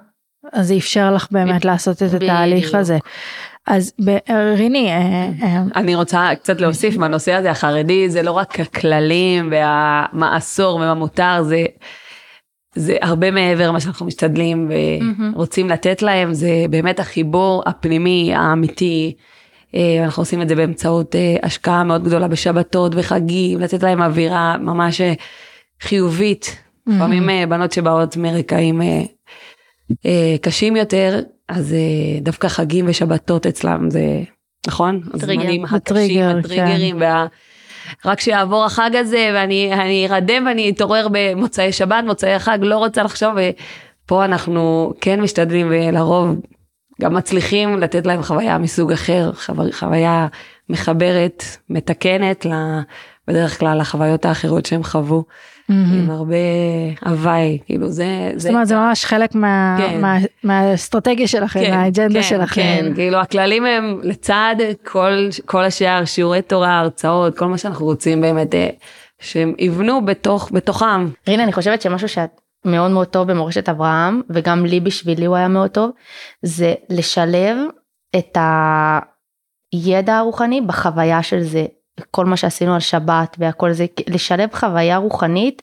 אז 0.54 0.68
זה 0.68 0.78
אפשר 0.78 1.14
לך 1.14 1.28
באמת 1.32 1.66
לעשות 1.66 2.04
את 2.04 2.14
התהליך 2.14 2.76
הזה. 2.76 2.98
אז 3.68 3.94
ריני 4.58 4.92
אה, 4.92 5.30
אה, 5.44 5.64
אני 5.76 5.96
רוצה 5.96 6.30
קצת 6.36 6.62
להוסיף 6.62 6.96
בנושא 6.98 7.34
הזה 7.34 7.52
החרדי 7.52 8.10
זה 8.10 8.22
לא 8.22 8.32
רק 8.32 8.60
הכללים 8.60 9.48
ומה 9.48 10.38
אסור 10.38 10.76
ומה 10.76 10.94
מותר 10.94 11.44
זה. 11.44 11.66
זה 12.76 12.98
הרבה 13.02 13.32
מעבר 13.32 13.72
מה 13.72 13.80
שאנחנו 13.80 14.06
משתדלים 14.06 14.72
ורוצים 15.34 15.70
לתת 15.70 16.02
להם 16.02 16.34
זה 16.34 16.66
באמת 16.70 17.00
החיבור 17.00 17.64
הפנימי 17.66 18.34
האמיתי 18.36 19.16
אה, 19.76 20.04
אנחנו 20.04 20.22
עושים 20.22 20.42
את 20.42 20.50
זה 20.50 20.56
באמצעות 20.56 21.16
אה, 21.16 21.36
השקעה 21.44 21.84
מאוד 21.84 22.04
גדולה 22.04 22.28
בשבתות 22.28 22.92
וחגים, 22.96 23.60
לתת 23.60 23.84
להם 23.84 24.02
אווירה 24.02 24.58
ממש 24.58 25.02
אה, 25.02 25.14
חיובית. 25.82 26.60
לפעמים 26.88 27.30
mm-hmm. 27.30 27.46
בנות 27.46 27.72
שבאות 27.72 28.18
מרקעים 28.18 28.82
קשים 30.42 30.76
יותר, 30.76 31.20
אז 31.50 31.76
דוווקא 32.22 32.48
חגים 32.48 32.86
ושבתות 32.88 33.48
אצלם 33.48 33.90
זה, 33.90 34.24
נכון? 34.68 35.02
טריגר. 35.20 35.66
הקשים, 35.76 36.24
הטריגרים, 36.24 36.96
כן. 36.96 37.02
וה... 37.02 37.26
רק 38.06 38.20
שיעבור 38.20 38.66
החג 38.66 38.92
הזה 38.94 39.32
ואני 39.34 40.08
ארדם 40.10 40.46
ואני 40.48 40.70
אתעורר 40.70 41.08
במוצאי 41.12 41.72
שבת, 41.72 42.04
מוצאי 42.06 42.34
החג, 42.34 42.58
לא 42.62 42.78
רוצה 42.78 43.04
לחשוב, 43.04 43.30
ופה 44.06 44.26
אנחנו 44.26 44.94
כן 45.02 45.22
משתדלים 45.22 45.68
ולרוב 45.70 46.36
גם 47.02 47.14
מצליחים 47.14 47.80
לתת 47.80 48.06
להם 48.06 48.24
חוויה 48.24 48.58
מסוג 48.58 48.92
אחר, 48.92 49.32
חוויה 49.72 50.28
מחברת, 50.70 51.44
מתקנת, 51.70 52.46
בדרך 53.28 53.60
כלל 53.60 53.78
לחוויות 53.80 54.26
האחרות 54.26 54.66
שהם 54.66 54.84
חוו. 54.84 55.24
עם 55.70 56.10
הרבה 56.12 56.36
הוואי, 57.06 57.60
כאילו 57.66 57.90
זה... 57.90 58.32
זאת 58.36 58.50
אומרת 58.50 58.68
זה 58.68 58.76
ממש 58.76 59.06
חלק 59.06 59.36
מה, 59.36 59.76
כן. 59.80 60.02
מה, 60.02 60.18
מהאסטרטגיה 60.44 61.28
שלכם, 61.28 61.60
כן, 61.60 61.72
מהאג'נדה 61.72 62.22
כן, 62.22 62.24
שלכם. 62.24 62.62
כן, 62.62 62.92
כאילו 62.96 63.18
הכללים 63.18 63.66
הם 63.66 64.00
לצד 64.04 64.56
כל, 64.86 65.28
כל 65.46 65.64
השאר, 65.64 66.06
שיעורי 66.06 66.42
תורה, 66.42 66.80
הרצאות, 66.80 67.38
כל 67.38 67.46
מה 67.46 67.58
שאנחנו 67.58 67.86
רוצים 67.86 68.22
באמת 68.22 68.56
אה, 68.56 68.70
שהם 69.20 69.54
יבנו 69.60 70.06
בתוך, 70.06 70.50
בתוכם. 70.54 71.08
רינה, 71.28 71.44
אני 71.44 71.54
חושבת 71.54 71.82
שמשהו 71.82 72.08
שאת 72.08 72.42
מאוד 72.66 72.92
מאוד 72.92 73.08
טוב 73.08 73.32
במורשת 73.32 73.70
אברהם 73.70 74.22
וגם 74.30 74.66
לי 74.66 74.80
בשבילי 74.80 75.26
הוא 75.26 75.36
היה 75.36 75.48
מאוד 75.48 75.70
טוב 75.70 75.92
זה 76.42 76.74
לשלב 76.90 77.58
את 78.16 78.38
הידע 79.74 80.18
הרוחני 80.18 80.62
בחוויה 80.62 81.24
של 81.24 81.44
זה 81.44 81.66
כל 82.12 82.26
מה 82.26 82.38
שעשינו 82.38 82.74
על 82.74 82.80
שבת 82.80 83.36
והכל 83.40 83.74
זה 83.74 83.86
לשלב 84.08 84.50
חוויה 84.54 84.98
רוחנית 84.98 85.62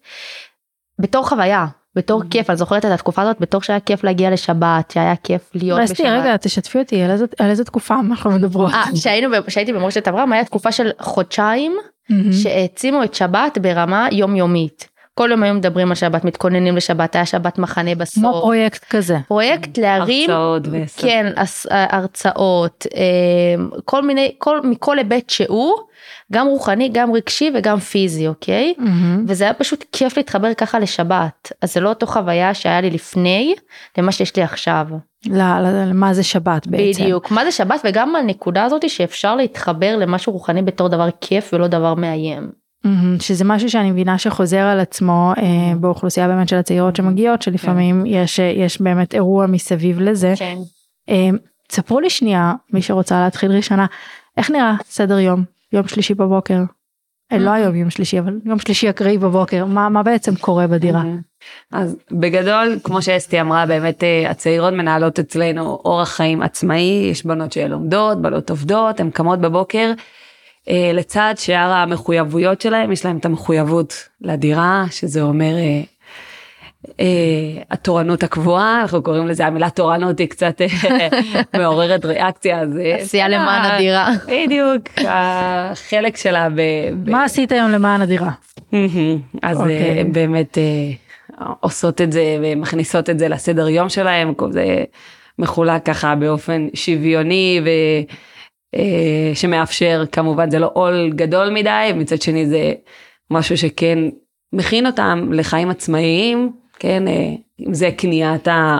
בתור 0.99 1.29
חוויה 1.29 1.67
בתור 1.95 2.23
mm-hmm. 2.23 2.31
כיף 2.31 2.51
אני 2.51 2.57
זוכרת 2.57 2.85
את 2.85 2.91
התקופה 2.91 3.23
הזאת 3.23 3.37
בתור 3.41 3.63
שהיה 3.63 3.81
כיף 3.81 4.05
להגיע 4.05 4.31
לשבת 4.31 4.91
שהיה 4.91 5.17
כיף 5.17 5.51
להיות 5.55 5.81
בשבת. 5.81 6.01
רגע 6.01 6.37
תשתפי 6.37 6.79
אותי 6.79 7.03
על 7.03 7.11
איזה, 7.11 7.25
על 7.39 7.51
איזה 7.51 7.65
תקופה 7.65 7.95
אנחנו 7.95 8.31
מדברות. 8.31 8.73
כשהייתי 9.47 9.73
במורשת 9.73 10.09
אברהם 10.09 10.33
היה 10.33 10.45
תקופה 10.45 10.73
של 10.73 10.91
חודשיים 11.01 11.77
mm-hmm. 11.79 12.33
שהעצימו 12.33 13.05
את 13.05 13.15
שבת 13.15 13.59
ברמה 13.59 14.09
יומיומית. 14.13 14.89
כל 15.15 15.29
יום 15.31 15.43
היו 15.43 15.55
מדברים 15.55 15.89
על 15.89 15.95
שבת, 15.95 16.25
מתכוננים 16.25 16.77
לשבת, 16.77 17.17
היה 17.17 17.27
שבת 17.27 17.59
מחנה 17.59 17.95
בסוף. 17.95 18.25
כמו 18.25 18.41
פרויקט 18.41 18.85
כזה. 18.91 19.19
פרויקט 19.29 19.79
להרים, 19.79 20.31
הרצאות 20.31 20.63
ועשר. 20.71 21.03
כן, 21.03 21.33
הרצאות, 21.71 22.87
אה, 22.97 23.65
כל 23.85 24.03
מיני, 24.03 24.35
כל, 24.39 24.61
מכל 24.61 24.99
היבט 24.99 25.31
שהוא, 25.31 25.75
גם 26.33 26.47
רוחני, 26.47 26.89
גם 26.93 27.13
רגשי 27.13 27.51
וגם 27.55 27.79
פיזי, 27.79 28.29
אוקיי? 28.29 28.75
Mm-hmm. 28.79 29.21
וזה 29.27 29.45
היה 29.45 29.55
פשוט 29.55 29.85
כיף 29.93 30.17
להתחבר 30.17 30.55
ככה 30.55 30.79
לשבת. 30.79 31.53
אז 31.63 31.75
זה 31.75 31.81
לא 31.81 31.89
אותו 31.89 32.07
חוויה 32.07 32.55
שהיה 32.55 32.81
לי 32.81 32.91
לפני, 32.91 33.55
למה 33.99 34.13
שיש 34.13 34.37
לי 34.37 34.43
עכשיו. 34.43 34.87
למה 35.27 36.15
זה 36.15 36.23
שבת 36.23 36.67
בעצם. 36.67 37.03
בדיוק, 37.03 37.31
מה 37.31 37.45
זה 37.45 37.53
שבת 37.53 37.81
וגם 37.85 38.17
הנקודה 38.17 38.65
הזאת 38.65 38.91
שאפשר 38.91 39.37
להתחבר 39.37 39.97
למשהו 39.97 40.33
רוחני 40.33 40.63
בתור 40.63 40.89
דבר 40.89 41.09
כיף 41.21 41.51
ולא 41.53 41.67
דבר 41.67 41.95
מאיים. 41.95 42.60
שזה 43.21 43.45
משהו 43.45 43.71
שאני 43.71 43.91
מבינה 43.91 44.19
שחוזר 44.19 44.61
על 44.61 44.81
עצמו 44.81 45.33
אה, 45.39 45.77
באוכלוסייה 45.77 46.29
באמת 46.29 46.49
של 46.49 46.57
הצעירות 46.57 46.97
שמגיעות 46.97 47.43
שלפעמים 47.43 48.01
כן. 48.01 48.07
יש 48.07 48.39
יש 48.39 48.81
באמת 48.81 49.15
אירוע 49.15 49.47
מסביב 49.47 50.01
לזה. 50.01 50.35
כן. 50.37 50.57
אה, 51.09 51.29
ספרו 51.73 52.01
לי 52.01 52.11
שנייה 52.11 52.53
מי 52.73 52.83
שרוצה 52.83 53.21
להתחיל 53.21 53.53
ראשונה 53.53 53.87
איך 54.37 54.51
נראה 54.51 54.75
סדר 54.85 55.19
יום 55.19 55.45
יום 55.73 55.89
שלישי 55.89 56.15
בבוקר. 56.15 56.59
אה, 57.33 57.39
לא 57.39 57.51
היום 57.51 57.75
יום 57.75 57.91
שלישי 57.91 58.19
אבל 58.19 58.39
יום 58.45 58.59
שלישי 58.59 58.91
אקראי 58.91 59.19
בבוקר 59.19 59.65
מה 59.65 59.89
מה 59.89 60.03
בעצם 60.03 60.37
קורה 60.37 60.67
בדירה. 60.67 61.03
אז 61.73 61.97
בגדול 62.13 62.79
כמו 62.85 63.03
שאסתי 63.03 63.41
אמרה 63.41 63.67
באמת 63.67 64.05
אה, 64.05 64.31
הצעירות 64.31 64.75
מנהלות 64.75 65.19
אצלנו 65.19 65.81
אורח 65.85 66.09
חיים 66.09 66.43
עצמאי 66.43 67.09
יש 67.11 67.27
בנות 67.27 67.53
שלומדות 67.53 68.23
בנות 68.23 68.51
עובדות 68.51 69.01
הן 69.01 69.11
קמות 69.11 69.39
בבוקר. 69.39 69.93
אה, 70.69 70.91
לצד 70.95 71.35
שאר 71.37 71.73
המחויבויות 71.73 72.61
שלהם, 72.61 72.93
יש 72.93 73.05
להם 73.05 73.17
את 73.17 73.25
המחויבות 73.25 74.09
לדירה, 74.21 74.85
שזה 74.91 75.23
אומר 75.23 75.57
אה, 75.57 75.83
אה, 77.01 77.63
התורנות 77.71 78.23
הקבועה, 78.23 78.81
אנחנו 78.83 79.03
קוראים 79.03 79.27
לזה, 79.27 79.47
המילה 79.47 79.71
תורנות 79.71 80.19
היא 80.19 80.29
קצת 80.29 80.61
אה, 80.61 81.09
מעוררת 81.61 82.05
ריאקציה. 82.05 82.61
אז... 82.61 82.77
אה, 82.77 82.97
עשייה 82.97 83.29
למען 83.29 83.71
הדירה. 83.71 84.11
בדיוק, 84.27 84.83
החלק 85.07 86.17
שלה 86.17 86.49
ב... 86.49 86.61
ב... 87.05 87.11
מה 87.11 87.25
עשית 87.25 87.53
היום 87.53 87.71
למען 87.71 88.03
הדירה? 88.03 88.31
אז 89.43 89.57
okay. 89.57 89.61
אוקיי. 89.61 90.05
באמת 90.05 90.59
עושות 91.61 92.01
את 92.01 92.13
זה 92.13 92.37
ומכניסות 92.43 93.11
את 93.11 93.19
זה 93.19 93.29
לסדר 93.29 93.69
יום 93.69 93.89
שלהם, 93.89 94.33
זה 94.51 94.85
מחולק 95.39 95.87
ככה 95.87 96.15
באופן 96.15 96.69
שוויוני 96.75 97.61
ו... 97.65 97.69
אה, 98.75 99.31
שמאפשר 99.35 100.05
כמובן 100.13 100.51
זה 100.51 100.59
לא 100.59 100.71
עול 100.75 101.13
גדול 101.15 101.51
מדי 101.51 101.91
מצד 101.95 102.23
שני 102.23 102.47
זה 102.47 102.73
משהו 103.31 103.59
שכן 103.59 103.99
מכין 104.53 104.87
אותם 104.87 105.31
לחיים 105.33 105.71
עצמאיים, 105.71 106.53
כן, 106.79 107.09
אה, 107.09 107.35
אם 107.61 107.75
זה 107.75 107.91
קניית 107.97 108.49
ה... 108.49 108.79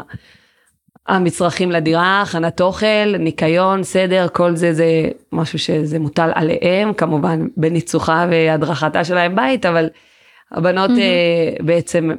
המצרכים 1.09 1.71
לדירה, 1.71 2.23
הכנת 2.23 2.61
אוכל, 2.61 3.17
ניקיון, 3.19 3.83
סדר, 3.83 4.27
כל 4.33 4.57
זה 4.57 4.73
זה 4.73 5.09
משהו 5.33 5.59
שזה 5.59 5.99
מוטל 5.99 6.31
עליהם, 6.35 6.93
כמובן 6.93 7.47
בניצוחה 7.57 8.27
והדרכתה 8.31 9.05
שלהם 9.05 9.37
בית, 9.37 9.67
אבל 9.67 9.89
הבנות 10.51 10.91
mm-hmm. 10.91 11.63
בעצם 11.63 12.11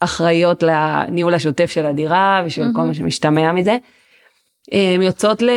אחראיות 0.00 0.62
לניהול 0.62 1.34
השוטף 1.34 1.70
של 1.70 1.86
הדירה 1.86 2.42
ושל 2.46 2.62
mm-hmm. 2.62 2.76
כל 2.76 2.82
מה 2.82 2.94
שמשתמע 2.94 3.52
מזה. 3.52 3.76
הן 4.72 5.02
יוצאות 5.02 5.42
ל... 5.42 5.50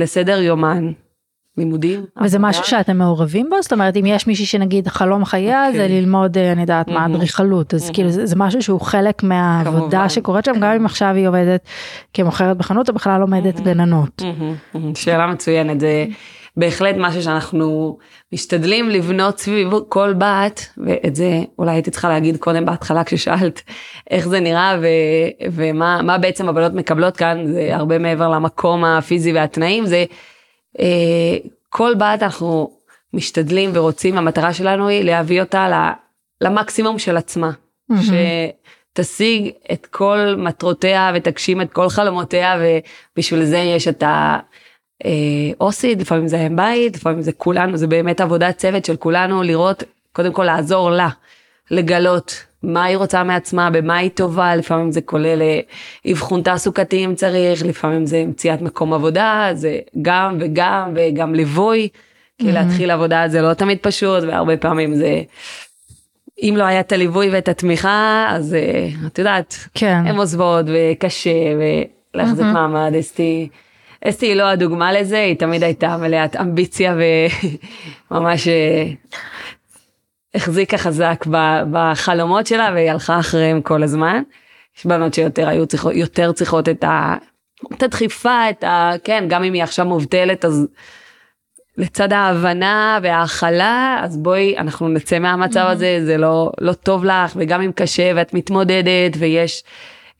לסדר 0.00 0.40
יומן, 0.40 0.92
לימודים. 1.56 2.00
וזה 2.22 2.36
עבודה. 2.36 2.48
משהו 2.48 2.64
שאתם 2.64 2.98
מעורבים 2.98 3.50
בו? 3.50 3.62
זאת 3.62 3.72
אומרת 3.72 3.96
אם 3.96 4.06
יש 4.06 4.26
מישהי 4.26 4.46
שנגיד 4.46 4.88
חלום 4.88 5.24
חייה 5.24 5.68
okay. 5.68 5.76
זה 5.76 5.82
אוקיי. 5.82 6.00
ללמוד 6.00 6.38
אה, 6.38 6.52
אני 6.52 6.60
יודעת 6.60 6.88
mm-hmm. 6.88 6.92
מה 6.92 7.06
אדריכלות 7.06 7.74
אז 7.74 7.90
mm-hmm. 7.90 7.94
כאילו 7.94 8.10
זה, 8.10 8.26
זה 8.26 8.36
משהו 8.36 8.62
שהוא 8.62 8.80
חלק 8.80 9.22
מהעבודה 9.22 9.90
כמובן. 9.90 10.08
שקורית 10.08 10.44
שם 10.44 10.52
גם 10.60 10.72
אם 10.72 10.86
עכשיו 10.86 11.14
היא 11.14 11.28
עובדת 11.28 11.64
כמוכרת 12.14 12.56
בחנות 12.56 12.88
או 12.88 12.94
בכלל 12.94 13.20
לומדת 13.20 13.58
mm-hmm. 13.58 13.62
גננות. 13.62 14.22
Mm-hmm. 14.22 14.76
Mm-hmm. 14.76 14.98
שאלה 14.98 15.26
מצוינת 15.26 15.80
זה 15.80 16.06
בהחלט 16.56 16.96
משהו 16.98 17.22
שאנחנו 17.22 17.98
משתדלים 18.32 18.90
לבנות 18.90 19.38
סביב 19.38 19.68
כל 19.88 20.14
בת 20.18 20.68
ואת 20.86 21.16
זה 21.16 21.40
אולי 21.58 21.70
הייתי 21.70 21.90
צריכה 21.90 22.08
להגיד 22.08 22.36
קודם 22.36 22.64
בהתחלה 22.64 23.04
כששאלת 23.04 23.62
איך 24.10 24.28
זה 24.28 24.40
נראה 24.40 24.78
ו- 24.82 25.46
ומה 25.52 26.18
בעצם 26.18 26.48
הבנות 26.48 26.72
מקבלות 26.72 27.16
כאן 27.16 27.46
זה 27.46 27.76
הרבה 27.76 27.98
מעבר 27.98 28.28
למקום 28.28 28.84
הפיזי 28.84 29.32
והתנאים 29.32 29.86
זה. 29.86 30.04
אה, 30.80 31.36
כל 31.68 31.94
בת 31.94 32.22
אנחנו 32.22 32.70
משתדלים 33.14 33.70
ורוצים, 33.74 34.18
המטרה 34.18 34.52
שלנו 34.52 34.88
היא 34.88 35.04
להביא 35.04 35.40
אותה 35.40 35.92
למקסימום 36.40 36.98
של 36.98 37.16
עצמה. 37.16 37.50
Mm-hmm. 37.92 37.94
שתשיג 38.92 39.50
את 39.72 39.86
כל 39.86 40.34
מטרותיה 40.38 41.12
ותגשים 41.14 41.60
את 41.60 41.72
כל 41.72 41.88
חלומותיה 41.88 42.60
ובשביל 42.60 43.44
זה 43.44 43.58
יש 43.58 43.88
את 43.88 44.02
האוסית, 44.06 44.50
אה, 45.04 45.92
לפעמים 45.98 46.28
זה 46.28 46.46
אם 46.46 46.56
בית, 46.56 46.96
לפעמים 46.96 47.22
זה 47.22 47.32
כולנו, 47.32 47.76
זה 47.76 47.86
באמת 47.86 48.20
עבודת 48.20 48.56
צוות 48.58 48.84
של 48.84 48.96
כולנו 48.96 49.42
לראות, 49.42 49.82
קודם 50.12 50.32
כל 50.32 50.44
לעזור 50.44 50.90
לה, 50.90 51.08
לגלות 51.70 52.44
מה 52.62 52.84
היא 52.84 52.96
רוצה 52.96 53.24
מעצמה, 53.24 53.70
במה 53.70 53.96
היא 53.96 54.10
טובה, 54.10 54.56
לפעמים 54.56 54.92
זה 54.92 55.00
כולל 55.00 55.42
אה, 55.42 55.60
אבחון 56.12 56.42
תעסוקתי 56.42 57.04
אם 57.04 57.14
צריך, 57.14 57.64
לפעמים 57.64 58.06
זה 58.06 58.24
מציאת 58.26 58.62
מקום 58.62 58.92
עבודה, 58.92 59.50
זה 59.54 59.78
גם 60.02 60.36
וגם 60.40 60.92
וגם 60.94 61.34
ליווי, 61.34 61.88
כי 62.38 62.50
mm-hmm. 62.50 62.52
להתחיל 62.52 62.90
עבודה 62.90 63.24
זה 63.28 63.42
לא 63.42 63.54
תמיד 63.54 63.78
פשוט, 63.82 64.24
והרבה 64.24 64.56
פעמים 64.56 64.94
זה, 64.94 65.22
אם 66.42 66.54
לא 66.56 66.64
היה 66.64 66.80
את 66.80 66.92
הליווי 66.92 67.30
ואת 67.30 67.48
התמיכה, 67.48 68.26
אז 68.30 68.54
אה, 68.54 68.88
את 69.06 69.18
יודעת, 69.18 69.54
כן. 69.74 70.02
הן 70.06 70.16
עוזבות 70.16 70.66
וקשה, 70.66 71.30
ולהחזיק 72.14 72.44
mm-hmm. 72.44 72.52
מעמד, 72.52 72.92
אסתי. 73.00 73.48
אסתי 74.04 74.26
היא 74.26 74.34
לא 74.34 74.42
הדוגמה 74.42 74.92
לזה, 74.92 75.18
היא 75.18 75.36
תמיד 75.36 75.62
הייתה 75.62 75.96
מלאת 75.96 76.36
אמביציה 76.36 76.94
וממש 78.10 78.48
אה, 78.48 78.86
החזיקה 80.34 80.78
חזק 80.78 81.24
בחלומות 81.70 82.46
שלה 82.46 82.70
והיא 82.74 82.90
הלכה 82.90 83.20
אחריהם 83.20 83.62
כל 83.62 83.82
הזמן. 83.82 84.22
יש 84.78 84.86
בנות 84.86 85.14
שיותר 85.14 85.48
היו 85.48 85.66
צריכות, 85.66 85.94
יותר 85.94 86.32
צריכות 86.32 86.68
את, 86.68 86.84
ה, 86.84 87.14
את 87.72 87.82
הדחיפה, 87.82 88.50
את 88.50 88.64
ה... 88.64 88.92
כן, 89.04 89.24
גם 89.28 89.44
אם 89.44 89.52
היא 89.52 89.62
עכשיו 89.62 89.86
מובטלת, 89.86 90.44
אז 90.44 90.66
לצד 91.76 92.12
ההבנה 92.12 92.98
וההכלה, 93.02 94.00
אז 94.02 94.16
בואי, 94.16 94.58
אנחנו 94.58 94.88
נצא 94.88 95.18
מהמצב 95.18 95.60
mm-hmm. 95.66 95.72
הזה, 95.72 96.00
זה 96.04 96.16
לא, 96.16 96.52
לא 96.60 96.72
טוב 96.72 97.04
לך, 97.04 97.32
וגם 97.36 97.62
אם 97.62 97.72
קשה 97.72 98.12
ואת 98.16 98.34
מתמודדת, 98.34 99.12
ויש 99.18 99.64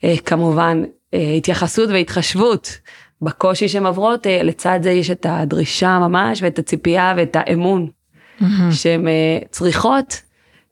אה, 0.04 0.14
כמובן 0.24 0.82
אה, 1.14 1.32
התייחסות 1.36 1.88
והתחשבות 1.90 2.78
בקושי 3.22 3.68
שהן 3.68 3.86
עוברות, 3.86 4.26
אה, 4.26 4.42
לצד 4.42 4.80
זה 4.82 4.90
יש 4.90 5.10
את 5.10 5.26
הדרישה 5.28 5.98
ממש, 5.98 6.42
ואת 6.42 6.58
הציפייה 6.58 7.14
ואת 7.16 7.36
האמון. 7.36 7.90
mm-hmm. 8.40 8.72
שהן 8.72 9.06
uh, 9.06 9.48
צריכות 9.50 10.22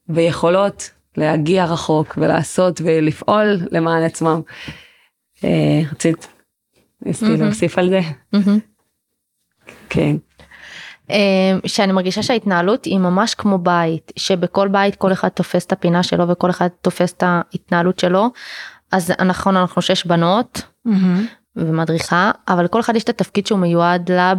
ויכולות 0.08 0.90
להגיע 1.16 1.64
רחוק 1.64 2.18
ולעשות 2.20 2.80
ולפעול 2.84 3.58
למען 3.70 4.02
עצמם. 4.02 4.40
Uh, 5.36 5.42
רצית 5.92 6.28
ניסיתי. 7.02 7.36
להוסיף 7.36 7.78
על 7.78 7.88
זה? 7.88 8.00
כן. 9.88 10.16
שאני 11.66 11.92
מרגישה 11.92 12.22
שההתנהלות 12.22 12.84
היא 12.84 12.98
ממש 12.98 13.34
כמו 13.34 13.58
בית 13.58 14.12
שבכל 14.16 14.68
בית 14.68 14.96
כל 14.96 15.12
אחד 15.12 15.28
תופס 15.28 15.66
את 15.66 15.72
הפינה 15.72 16.02
שלו 16.02 16.28
וכל 16.28 16.50
אחד 16.50 16.68
תופס 16.80 17.12
את 17.12 17.22
ההתנהלות 17.26 17.98
שלו 17.98 18.30
אז 18.92 19.12
נכון 19.26 19.56
אנחנו 19.56 19.82
שש 19.82 20.06
בנות 20.06 20.62
mm-hmm. 20.88 20.90
ומדריכה 21.58 22.30
אבל 22.48 22.68
כל 22.68 22.80
אחד 22.80 22.96
יש 22.96 23.04
את 23.04 23.08
התפקיד 23.08 23.46
שהוא 23.46 23.58
מיועד 23.58 24.10
לה 24.10 24.32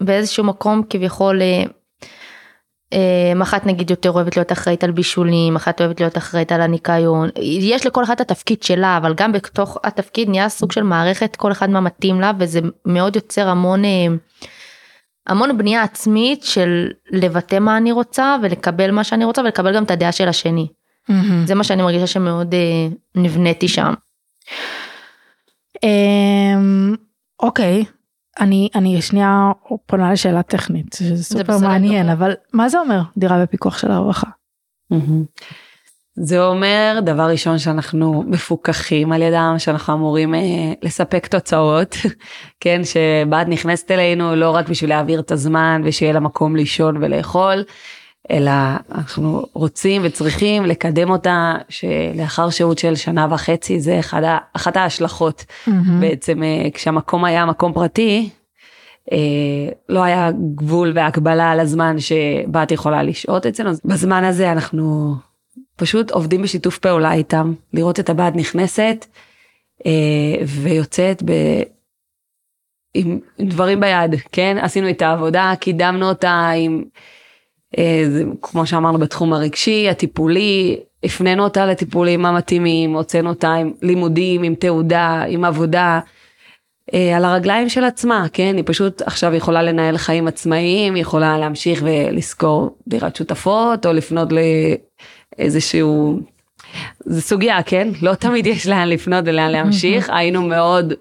באיזשהו 0.00 0.44
מקום 0.44 0.82
כביכול 0.90 1.40
אחת 3.42 3.66
נגיד 3.66 3.90
יותר 3.90 4.10
אוהבת 4.10 4.36
להיות 4.36 4.52
אחראית 4.52 4.84
על 4.84 4.90
בישולים, 4.90 5.56
אחת 5.56 5.80
אוהבת 5.80 6.00
להיות 6.00 6.18
אחראית 6.18 6.52
על 6.52 6.60
הניקיון, 6.60 7.28
יש 7.60 7.86
לכל 7.86 8.04
אחת 8.04 8.20
התפקיד 8.20 8.62
שלה, 8.62 8.96
אבל 8.96 9.14
גם 9.14 9.32
בתוך 9.32 9.78
התפקיד 9.84 10.28
נהיה 10.28 10.48
סוג 10.48 10.72
של 10.72 10.82
מערכת, 10.82 11.36
כל 11.36 11.52
אחד 11.52 11.70
מה 11.70 11.80
מתאים 11.80 12.20
לה, 12.20 12.32
וזה 12.38 12.60
מאוד 12.86 13.16
יוצר 13.16 13.48
המון, 13.48 13.84
אה, 13.84 14.06
המון 15.26 15.58
בנייה 15.58 15.82
עצמית 15.82 16.44
של 16.44 16.90
לבטא 17.10 17.58
מה 17.58 17.76
אני 17.76 17.92
רוצה, 17.92 18.36
ולקבל 18.42 18.90
מה 18.90 19.04
שאני 19.04 19.24
רוצה, 19.24 19.42
ולקבל 19.42 19.74
גם 19.74 19.84
את 19.84 19.90
הדעה 19.90 20.12
של 20.12 20.28
השני. 20.28 20.66
Mm-hmm. 21.10 21.46
זה 21.46 21.54
מה 21.54 21.64
שאני 21.64 21.82
מרגישה 21.82 22.06
שמאוד 22.06 22.54
אה, 22.54 22.88
נבניתי 23.14 23.68
שם. 23.68 23.94
אמ, 25.82 26.94
אוקיי, 27.42 27.84
אני 28.40 28.68
אני 28.74 29.02
שנייה 29.02 29.52
פונה 29.86 30.12
לשאלה 30.12 30.42
טכנית 30.42 30.92
שזה 30.92 31.24
סופר 31.24 31.58
מעניין 31.58 32.08
אבל 32.08 32.32
מה 32.52 32.68
זה 32.68 32.78
אומר 32.78 33.00
דירה 33.16 33.42
בפיקוח 33.42 33.78
של 33.78 33.90
הרווחה. 33.90 34.26
זה 36.16 36.44
אומר 36.44 36.98
דבר 37.04 37.22
ראשון 37.30 37.58
שאנחנו 37.58 38.22
מפוקחים 38.26 39.12
על 39.12 39.22
ידם 39.22 39.54
שאנחנו 39.58 39.94
אמורים 39.94 40.34
אה, 40.34 40.72
לספק 40.82 41.26
תוצאות 41.26 41.96
כן 42.60 42.80
שבת 42.84 43.46
נכנסת 43.48 43.90
אלינו 43.90 44.36
לא 44.36 44.50
רק 44.50 44.68
בשביל 44.68 44.90
להעביר 44.90 45.20
את 45.20 45.30
הזמן 45.30 45.82
ושיהיה 45.84 46.12
לה 46.12 46.20
מקום 46.20 46.56
לישון 46.56 46.96
ולאכול 46.96 47.64
אלא 48.30 48.52
אנחנו 48.94 49.46
רוצים 49.52 50.02
וצריכים 50.04 50.64
לקדם 50.64 51.10
אותה 51.10 51.54
שלאחר 51.68 52.50
שהות 52.50 52.78
של 52.78 52.94
שנה 52.94 53.26
וחצי 53.30 53.80
זה 53.80 53.98
אחד, 53.98 54.38
אחת 54.52 54.76
ההשלכות 54.76 55.44
mm-hmm. 55.44 55.70
בעצם 56.00 56.42
אה, 56.42 56.70
כשהמקום 56.74 57.24
היה 57.24 57.46
מקום 57.46 57.72
פרטי 57.72 58.30
אה, 59.12 59.18
לא 59.88 60.04
היה 60.04 60.30
גבול 60.54 60.92
והקבלה 60.94 61.50
על 61.50 61.60
הזמן 61.60 61.96
שבת 61.98 62.72
יכולה 62.72 63.02
לשהות 63.02 63.46
אצלנו 63.46 63.70
בזמן 63.84 64.24
הזה 64.24 64.52
אנחנו 64.52 65.14
פשוט 65.76 66.10
עובדים 66.10 66.42
בשיתוף 66.42 66.78
פעולה 66.78 67.12
איתם 67.12 67.54
לראות 67.72 68.00
את 68.00 68.10
הבת 68.10 68.32
נכנסת 68.36 69.06
אה, 69.86 70.44
ויוצאת 70.46 71.22
ב... 71.24 71.32
עם 72.96 73.18
דברים 73.40 73.80
ביד 73.80 74.14
כן 74.32 74.56
עשינו 74.60 74.90
את 74.90 75.02
העבודה 75.02 75.52
קידמנו 75.60 76.08
אותה 76.08 76.50
עם. 76.56 76.84
אה, 77.78 78.04
כמו 78.42 78.66
שאמרנו 78.66 78.98
בתחום 78.98 79.32
הרגשי, 79.32 79.88
הטיפולי, 79.88 80.76
הפנינו 81.04 81.44
אותה 81.44 81.66
לטיפולים 81.66 82.26
המתאימים, 82.26 82.94
הוצאנו 82.94 83.28
אותה 83.28 83.52
עם 83.52 83.72
לימודים, 83.82 84.42
עם 84.42 84.54
תעודה, 84.54 85.22
עם 85.28 85.44
עבודה, 85.44 86.00
אה, 86.94 87.16
על 87.16 87.24
הרגליים 87.24 87.68
של 87.68 87.84
עצמה, 87.84 88.26
כן? 88.32 88.56
היא 88.56 88.64
פשוט 88.66 89.02
עכשיו 89.02 89.34
יכולה 89.34 89.62
לנהל 89.62 89.96
חיים 89.96 90.28
עצמאיים, 90.28 90.96
יכולה 90.96 91.38
להמשיך 91.38 91.82
ולשכור 91.86 92.76
דירת 92.88 93.16
שותפות, 93.16 93.86
או 93.86 93.92
לפנות 93.92 94.28
לאיזשהו... 95.38 96.20
זה 97.04 97.22
סוגיה, 97.22 97.62
כן? 97.62 97.88
לא 98.02 98.14
תמיד 98.14 98.46
יש 98.46 98.66
לאן 98.66 98.88
לפנות 98.88 99.24
ולאן 99.26 99.50
להמשיך. 99.50 100.10
היינו 100.16 100.42
מאוד 100.42 100.92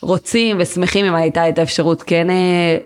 רוצים 0.00 0.56
ושמחים 0.60 1.04
אם 1.04 1.14
הייתה 1.14 1.48
את 1.48 1.58
האפשרות 1.58 2.02
כן 2.02 2.30
אה, 2.30 2.78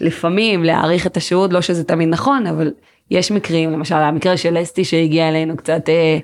לפעמים 0.00 0.64
להעריך 0.64 1.06
את 1.06 1.16
השהות, 1.16 1.52
לא 1.52 1.60
שזה 1.60 1.84
תמיד 1.84 2.08
נכון, 2.08 2.46
אבל 2.46 2.72
יש 3.10 3.30
מקרים, 3.30 3.72
למשל 3.72 3.94
המקרה 3.94 4.36
של 4.36 4.62
אסתי 4.62 4.84
שהגיע 4.84 5.28
אלינו 5.28 5.56
קצת... 5.56 5.88
אה, 5.88 6.18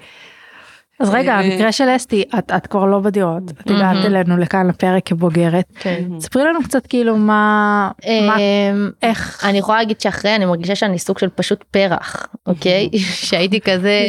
אז 1.01 1.11
רגע, 1.11 1.33
אה, 1.33 1.41
המקרה 1.41 1.73
של 1.73 1.85
אסתי, 1.97 2.25
את, 2.39 2.53
את 2.57 2.67
כבר 2.67 2.85
לא 2.85 2.99
בדירות, 2.99 3.43
את 3.51 3.71
הגעת 3.71 4.05
אלינו 4.05 4.37
לכאן 4.37 4.67
לפרק 4.67 5.07
כבוגרת. 5.07 5.65
כן. 5.75 6.05
ספרי 6.19 6.45
לנו 6.45 6.63
קצת 6.63 6.87
כאילו 6.87 7.17
מה, 7.17 7.91
מה, 8.27 8.37
אמ, 8.37 8.91
איך. 9.03 9.45
אני 9.49 9.59
יכולה 9.59 9.79
להגיד 9.79 10.01
שאחרי 10.01 10.35
אני 10.37 10.45
מרגישה 10.45 10.75
שאני 10.75 10.99
סוג 10.99 11.19
של 11.19 11.29
פשוט 11.29 11.65
פרח, 11.71 12.27
אוקיי? 12.47 12.89
שהייתי 13.29 13.61
כזה, 13.61 14.01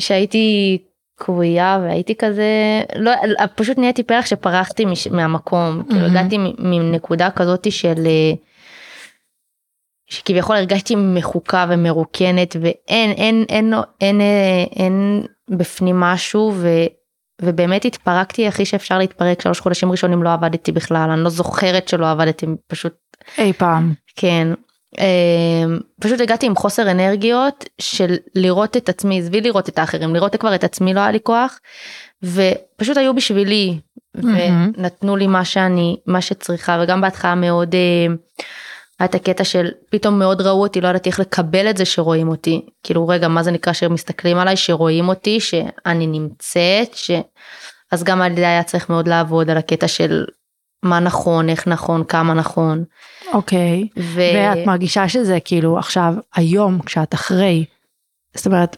שהייתי 0.00 0.78
קרויה 1.18 1.78
והייתי 1.82 2.14
כזה 2.18 2.82
לא 2.96 3.12
פשוט 3.54 3.78
נהייתי 3.78 4.02
פרח 4.02 4.26
שפרחתי 4.26 4.84
מש, 4.84 5.06
מהמקום 5.06 5.82
כאילו 5.90 6.06
הגעתי 6.06 6.38
מנקודה 6.58 7.30
כזאתי 7.30 7.70
של 7.70 8.06
שכביכול 10.08 10.56
הרגשתי 10.56 10.94
מחוקה 10.96 11.66
ומרוקנת 11.68 12.56
ואין 12.60 13.10
אין 13.10 13.44
אין 13.48 13.74
אין 13.74 13.74
אין, 14.00 14.20
אה, 14.20 14.64
אין 14.76 15.26
בפנים 15.50 16.00
משהו 16.00 16.52
ו, 16.54 16.68
ובאמת 17.42 17.84
התפרקתי 17.84 18.46
הכי 18.46 18.64
שאפשר 18.64 18.98
להתפרק 18.98 19.42
שלוש 19.42 19.60
חודשים 19.60 19.90
ראשונים 19.90 20.22
לא 20.22 20.32
עבדתי 20.32 20.72
בכלל 20.72 21.10
אני 21.10 21.24
לא 21.24 21.30
זוכרת 21.30 21.88
שלא 21.88 22.10
עבדתי 22.10 22.46
פשוט 22.66 22.94
אי 23.38 23.52
פעם. 23.52 23.92
כן. 24.16 24.48
אמ, 24.98 25.78
פשוט 26.00 26.20
הגעתי 26.20 26.46
עם 26.46 26.56
חוסר 26.56 26.90
אנרגיות 26.90 27.64
של 27.80 28.16
לראות 28.34 28.76
את 28.76 28.88
עצמי, 28.88 29.18
עזבי 29.18 29.40
לראות 29.40 29.68
את 29.68 29.78
האחרים, 29.78 30.14
לראות 30.14 30.36
כבר 30.36 30.54
את 30.54 30.64
עצמי 30.64 30.94
לא 30.94 31.00
היה 31.00 31.10
לי 31.10 31.18
כוח, 31.22 31.60
ופשוט 32.22 32.96
היו 32.96 33.14
בשבילי, 33.14 33.78
ונתנו 34.14 35.16
לי 35.16 35.26
מה 35.26 35.44
שאני, 35.44 35.96
מה 36.06 36.20
שצריכה, 36.20 36.78
וגם 36.82 37.00
בהתחלה 37.00 37.34
מאוד, 37.34 37.74
אה, 37.74 38.14
היה 38.98 39.06
את 39.06 39.14
הקטע 39.14 39.44
של 39.44 39.68
פתאום 39.90 40.18
מאוד 40.18 40.40
ראו 40.40 40.62
אותי, 40.62 40.80
לא 40.80 40.88
ידעתי 40.88 41.08
איך 41.08 41.20
לקבל 41.20 41.70
את 41.70 41.76
זה 41.76 41.84
שרואים 41.84 42.28
אותי, 42.28 42.66
כאילו 42.82 43.08
רגע 43.08 43.28
מה 43.28 43.42
זה 43.42 43.50
נקרא 43.50 43.72
שמסתכלים 43.72 44.38
עליי, 44.38 44.56
שרואים 44.56 45.08
אותי, 45.08 45.40
שאני 45.40 46.06
נמצאת, 46.06 46.94
ש... 46.94 47.10
אז 47.92 48.04
גם 48.04 48.22
על 48.22 48.36
זה 48.36 48.48
היה 48.48 48.62
צריך 48.62 48.90
מאוד 48.90 49.08
לעבוד 49.08 49.50
על 49.50 49.56
הקטע 49.56 49.88
של 49.88 50.24
מה 50.82 51.00
נכון, 51.00 51.48
איך 51.48 51.66
נכון, 51.68 52.04
כמה 52.04 52.34
נכון. 52.34 52.84
אוקיי, 53.32 53.88
ו... 53.98 54.20
ואת 54.34 54.66
מרגישה 54.66 55.08
שזה 55.08 55.38
כאילו 55.44 55.78
עכשיו, 55.78 56.14
היום, 56.34 56.78
כשאת 56.86 57.14
אחרי, 57.14 57.64
זאת 58.34 58.46
אומרת, 58.46 58.76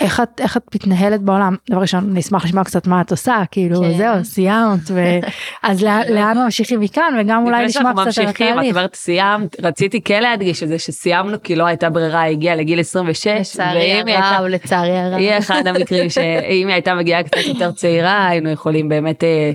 איך 0.00 0.20
את, 0.20 0.40
איך 0.40 0.56
את 0.56 0.74
מתנהלת 0.74 1.20
בעולם? 1.22 1.56
דבר 1.70 1.80
ראשון, 1.80 2.10
אני 2.10 2.20
אשמח 2.20 2.44
לשמוע 2.44 2.64
קצת 2.64 2.86
מה 2.86 3.00
את 3.00 3.10
עושה, 3.10 3.42
כאילו, 3.50 3.80
כן. 3.80 3.96
זהו, 3.98 4.24
סיימת, 4.24 4.80
ו... 4.90 5.00
אז 5.62 5.82
לאן- 5.84 6.12
לאן 6.12 6.38
ממשיכים 6.38 6.80
מכאן, 6.80 7.14
וגם 7.20 7.44
אולי 7.46 7.60
לפני 7.60 7.72
שאנחנו 7.72 7.90
קצת 7.90 8.18
על 8.18 8.24
ממשיכים, 8.26 8.28
את 8.48 8.52
התהליך. 8.54 8.76
אומרת 8.76 8.94
סיימת, 8.94 9.56
רציתי 9.62 10.00
כן 10.00 10.22
להדגיש 10.22 10.62
את 10.62 10.68
זה 10.68 10.78
שסיימנו 10.78 11.42
כי 11.42 11.56
לא 11.56 11.66
הייתה 11.66 11.90
ברירה, 11.90 12.20
היא 12.20 12.32
הגיעה 12.36 12.56
לגיל 12.56 12.80
26, 12.80 13.26
לצערי 13.26 13.80
היא 13.82 13.94
הייתה- 14.06 14.28
הרב, 14.28 14.46
לצערי 14.46 14.98
הרב. 14.98 15.18
היא 15.18 15.38
אחד 15.38 15.66
המקרים 15.66 16.10
שאם 16.10 16.22
היא 16.68 16.74
הייתה 16.74 16.94
מגיעה 16.94 17.22
קצת 17.22 17.36
יותר 17.46 17.72
צעירה 17.72 18.26
היינו 18.28 18.50
יכולים 18.50 18.88
באמת 18.88 19.24
אה, 19.24 19.50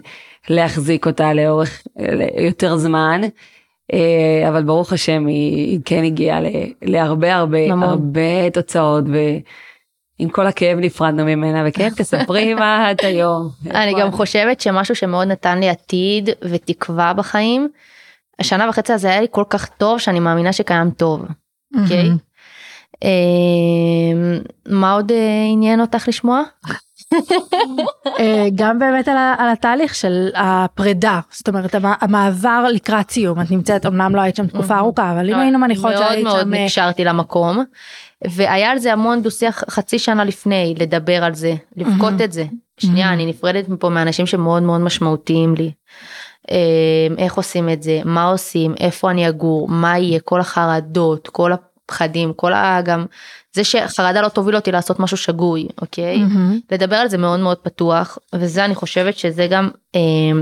להחזיק 0.50 1.06
אותה 1.06 1.34
לאורך 1.34 1.82
אה, 2.00 2.06
יותר 2.46 2.78
זמן. 2.78 3.22
אה, 3.94 4.50
אבל 4.50 4.64
ברוך 4.64 4.94
השם 4.94 5.28
היא, 5.28 5.80
כן 5.86 6.04
הגיעה 6.04 6.42
ל- 6.42 6.48
להרבה 6.82 7.36
הרבה. 7.36 7.58
הרבה 7.82 8.50
תוצאות 8.54 9.04
ועם 10.20 10.30
כל 10.30 10.48
הכאב 10.48 10.78
נפרדנו 10.80 11.26
ממנה 11.26 11.64
וכן 11.68 11.90
תספרי 11.90 12.54
מה 12.54 12.88
את 12.92 13.04
היום. 13.04 13.50
אני 13.72 13.94
גם? 14.00 14.12
חושבת 14.12 14.62
שמשהו 14.62 14.96
שמאוד 14.96 15.28
נתן 15.28 15.60
לי 15.60 15.70
עתיד 15.70 16.30
ותקווה 16.42 17.14
בחיים, 17.14 17.70
השנה 18.40 18.70
וחצי 18.70 18.94
הזה 18.94 19.10
היה 19.10 19.22
לי 19.22 19.28
כל 19.32 19.44
כך 19.50 19.66
טוב 19.70 20.00
שאני 20.00 20.20
מאמינה 20.20 20.54
שקיים 20.54 20.92
טוב, 20.92 21.26
אוקיי? 21.84 22.10
אמ, 23.04 24.40
מה 24.70 24.94
עוד 24.94 25.12
אה, 25.12 25.18
עניין 25.52 25.82
אותך 25.82 26.08
לשמוע? 26.08 26.44
אה, 28.20 28.48
גם 28.56 28.80
באמת 28.80 29.08
על, 29.08 29.18
ה- 29.18 29.36
על 29.38 29.50
התהליך 29.50 29.96
של 29.96 30.30
הפרידה, 30.36 31.20
זאת 31.32 31.48
אומרת 31.48 31.76
המ- 31.76 31.94
המעבר 32.02 32.66
לקראת 32.74 33.12
סיום, 33.12 33.42
את 33.42 33.52
נמצאת, 33.52 33.86
אמנם 33.86 34.16
לא 34.16 34.22
היית 34.22 34.36
שם 34.36 34.48
תקופה 34.48 34.78
ארוכה, 34.78 35.12
אבל 35.12 35.30
אם 35.30 35.40
היינו 35.40 35.60
מניחות 35.60 35.92
מאוד 35.94 35.98
שהיית 36.08 36.24
מאוד 36.24 36.42
שם, 36.42 36.54
אה, 36.54 36.64
נקשרתי 36.64 37.04
למקום, 37.04 37.64
והיה 38.28 38.72
על 38.72 38.78
זה 38.80 38.94
המון 38.94 39.22
דו 39.22 39.32
שיח 39.32 39.64
חצי 39.70 40.00
שנה 40.00 40.24
לפני, 40.24 40.76
לדבר 40.80 41.24
על 41.24 41.34
זה, 41.34 41.54
לבכות. 41.78 42.14
את 42.24 42.32
זה. 42.32 42.46
שנייה. 42.78 43.14
אני 43.14 43.26
נפרדת 43.26 43.70
מפה 43.70 43.90
מאנשים 43.90 44.26
שמאוד 44.26 44.64
מאוד 44.64 44.82
משמעותיים 44.82 45.56
לי. 45.56 45.72
אמ, 46.52 46.56
איך 47.18 47.34
עושים 47.36 47.70
את 47.70 47.84
זה, 47.84 48.02
מה 48.06 48.24
עושים, 48.24 48.74
איפה 48.80 49.12
אני 49.12 49.30
אגור, 49.30 49.68
מה 49.70 49.98
יהיה, 49.98 50.20
כל 50.20 50.40
החרדות, 50.40 51.28
כל 51.28 51.52
הפחדים, 51.54 52.34
כל 52.36 52.54
ה... 52.54 52.82
גם 52.86 53.06
זה 53.54 53.64
שחרדה 53.64 54.22
לא 54.22 54.30
תוביל 54.30 54.56
אותי 54.56 54.72
לעשות 54.72 55.00
משהו 55.00 55.18
שגוי, 55.18 55.68
אוקיי? 55.82 56.18
מהמם. 56.18 56.60
לדבר 56.72 56.96
על 56.96 57.10
זה 57.10 57.18
מאוד 57.18 57.40
מאוד 57.40 57.58
פתוח 57.58 58.18
וזה 58.36 58.66
אני 58.66 58.76
חושבת 58.76 59.18
שזה 59.18 59.48
גם 59.50 59.70
אה, 59.96 60.42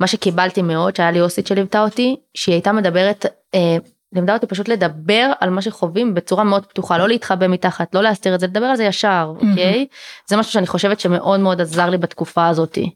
מה 0.00 0.06
שקיבלתי 0.06 0.62
מאוד 0.62 0.96
שהיה 0.96 1.10
לי 1.10 1.20
אוסית 1.20 1.46
שליוותה 1.46 1.82
אותי 1.82 2.16
שהיא 2.34 2.52
הייתה 2.52 2.72
מדברת 2.72 3.26
אה, 3.54 3.76
לימדה 4.12 4.34
אותי 4.34 4.46
פשוט 4.46 4.68
לדבר 4.68 5.30
על 5.40 5.50
מה 5.50 5.62
שחווים 5.62 6.14
בצורה 6.14 6.44
מאוד 6.44 6.66
פתוחה 6.66 6.98
לא 6.98 7.08
להתחבא 7.08 7.48
מתחת 7.48 7.94
לא 7.94 8.02
להסתיר 8.02 8.34
את 8.34 8.40
זה 8.40 8.46
לדבר 8.46 8.66
על 8.66 8.76
זה 8.76 8.84
ישר 8.84 9.32
מהמם. 9.32 9.50
אוקיי 9.50 9.86
זה 10.28 10.36
משהו 10.36 10.52
שאני 10.52 10.66
חושבת 10.66 11.00
שמאוד 11.00 11.40
מאוד 11.40 11.60
עזר 11.60 11.90
לי 11.90 11.98
בתקופה 11.98 12.48
הזאתי. 12.48 12.90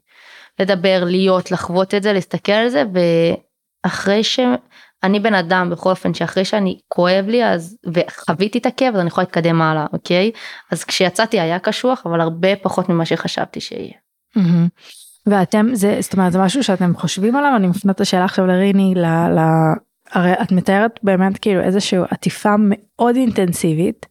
לדבר 0.59 1.03
להיות 1.05 1.51
לחוות 1.51 1.93
את 1.93 2.03
זה 2.03 2.13
להסתכל 2.13 2.51
על 2.51 2.69
זה 2.69 2.83
ואחרי 3.85 4.23
שאני 5.01 5.19
בן 5.19 5.33
אדם 5.33 5.69
בכל 5.69 5.89
אופן 5.89 6.13
שאחרי 6.13 6.45
שאני 6.45 6.79
כואב 6.87 7.25
לי 7.27 7.45
אז 7.45 7.77
וחוויתי 7.93 8.57
את 8.57 8.65
הכאב 8.65 8.93
אז 8.93 8.99
אני 8.99 9.07
יכולה 9.07 9.25
להתקדם 9.25 9.61
הלאה 9.61 9.85
אוקיי 9.93 10.31
אז 10.71 10.83
כשיצאתי 10.83 11.39
היה 11.39 11.59
קשוח 11.59 12.05
אבל 12.05 12.21
הרבה 12.21 12.55
פחות 12.55 12.89
ממה 12.89 13.05
שחשבתי 13.05 13.59
שיהיה. 13.59 13.93
מהמם. 14.35 14.67
ואתם 15.27 15.67
זה 15.73 15.97
זאת 15.99 16.13
אומרת 16.13 16.31
זה 16.31 16.39
משהו 16.39 16.63
שאתם 16.63 16.95
חושבים 16.95 17.35
עליו 17.35 17.53
אני 17.55 17.67
מפנה 17.67 17.91
את 17.91 18.01
השאלה 18.01 18.25
עכשיו 18.25 18.45
לריני 18.45 18.93
ל, 18.95 19.05
ל, 19.05 19.39
הרי 20.11 20.33
את 20.33 20.51
מתארת 20.51 20.99
באמת 21.03 21.37
כאילו 21.37 21.61
איזושהי 21.61 21.99
עטיפה 22.09 22.55
מאוד 22.59 23.15
אינטנסיבית 23.15 24.05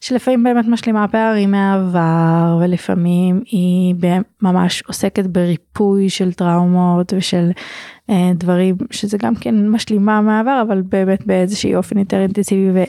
שלפעמים 0.00 0.42
באמת 0.42 0.64
משלימה 0.68 1.08
פערים 1.08 1.50
מהעבר 1.50 2.58
ולפעמים 2.60 3.42
היא 3.46 3.94
ממש 4.42 4.82
עוסקת 4.82 5.26
בריפוי 5.26 6.08
של 6.08 6.32
טראומות 6.32 7.12
ושל 7.16 7.50
דברים 8.34 8.76
שזה 8.90 9.18
גם 9.18 9.34
כן 9.34 9.68
משלימה 9.68 10.20
מהעבר 10.20 10.62
אבל 10.66 10.82
באמת 10.82 11.26
באיזשהי 11.26 11.74
אופן 11.76 11.98
יותר 11.98 12.20
אינטנסיבי 12.20 12.70
ואני 12.70 12.86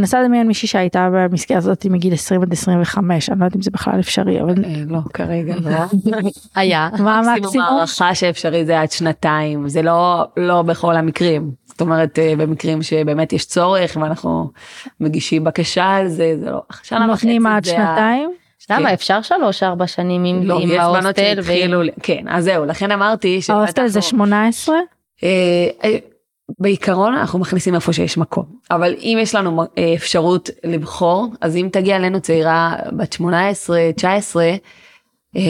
מנסה 0.00 0.22
לדמיין 0.22 0.46
מישהי 0.46 0.68
שהייתה 0.68 1.08
במסגרת 1.12 1.58
הזאת 1.58 1.86
מגיל 1.86 2.12
20 2.14 2.42
עד 2.42 2.52
25 2.52 3.28
אני 3.30 3.40
לא 3.40 3.44
יודעת 3.44 3.56
אם 3.56 3.62
זה 3.62 3.70
בכלל 3.70 4.00
אפשרי 4.00 4.40
אבל 4.40 4.64
אה, 4.64 4.82
לא 4.88 4.98
כרגע 5.14 5.54
לא. 5.56 5.70
היה. 6.54 6.88
מה 6.92 7.20
מקסימום 7.20 7.28
המקסימום? 7.28 7.66
הערכה 7.66 8.14
שאפשרי 8.14 8.64
זה 8.64 8.80
עד 8.80 8.90
שנתיים 8.92 9.68
זה 9.68 9.82
לא 9.82 10.24
לא 10.36 10.62
בכל 10.62 10.96
המקרים 10.96 11.50
זאת 11.66 11.80
אומרת 11.80 12.18
אה, 12.18 12.34
במקרים 12.38 12.82
שבאמת 12.82 13.32
יש 13.32 13.46
צורך 13.46 13.96
ואנחנו 14.00 14.50
מגישים 15.00 15.44
בקשה 15.44 15.84
על 15.84 16.08
זה 16.08 16.36
זה 16.40 16.50
לא 16.50 16.62
שנה 16.82 17.06
נותנים 17.06 17.42
וחצי 17.44 17.54
עד 17.56 17.64
זה 17.64 17.72
ה- 17.72 17.86
שנתיים? 17.86 18.30
למה 18.70 18.88
כן. 18.88 18.94
אפשר 18.94 19.22
שלוש 19.22 19.62
ארבע 19.62 19.86
שנים 19.86 20.24
עם 20.24 20.42
לא, 20.42 20.60
יש 20.62 20.70
בנות 20.70 20.78
ההוסטל 20.80 21.34
שהתחילו, 21.42 21.80
כן, 22.02 22.24
אז 22.28 22.44
זהו, 22.44 22.64
לכן 22.64 22.90
אמרתי 22.90 23.42
שבאמת 23.42 23.58
ההוסטל 23.60 23.86
זה 23.86 23.98
אנחנו- 23.98 24.10
18? 24.10 24.76
אה, 25.22 25.28
אה, 25.84 25.96
בעיקרון 26.58 27.14
אנחנו 27.14 27.38
מכניסים 27.38 27.74
איפה 27.74 27.92
שיש 27.92 28.18
מקום, 28.18 28.44
אבל 28.70 28.94
אם 28.98 29.18
יש 29.20 29.34
לנו 29.34 29.62
אה, 29.78 29.94
אפשרות 29.94 30.50
לבחור, 30.64 31.26
אז 31.40 31.56
אם 31.56 31.68
תגיע 31.72 31.96
אלינו 31.96 32.20
צעירה 32.20 32.74
בת 32.92 33.12
18, 33.12 33.78
19, 33.96 34.44
אה, 35.36 35.40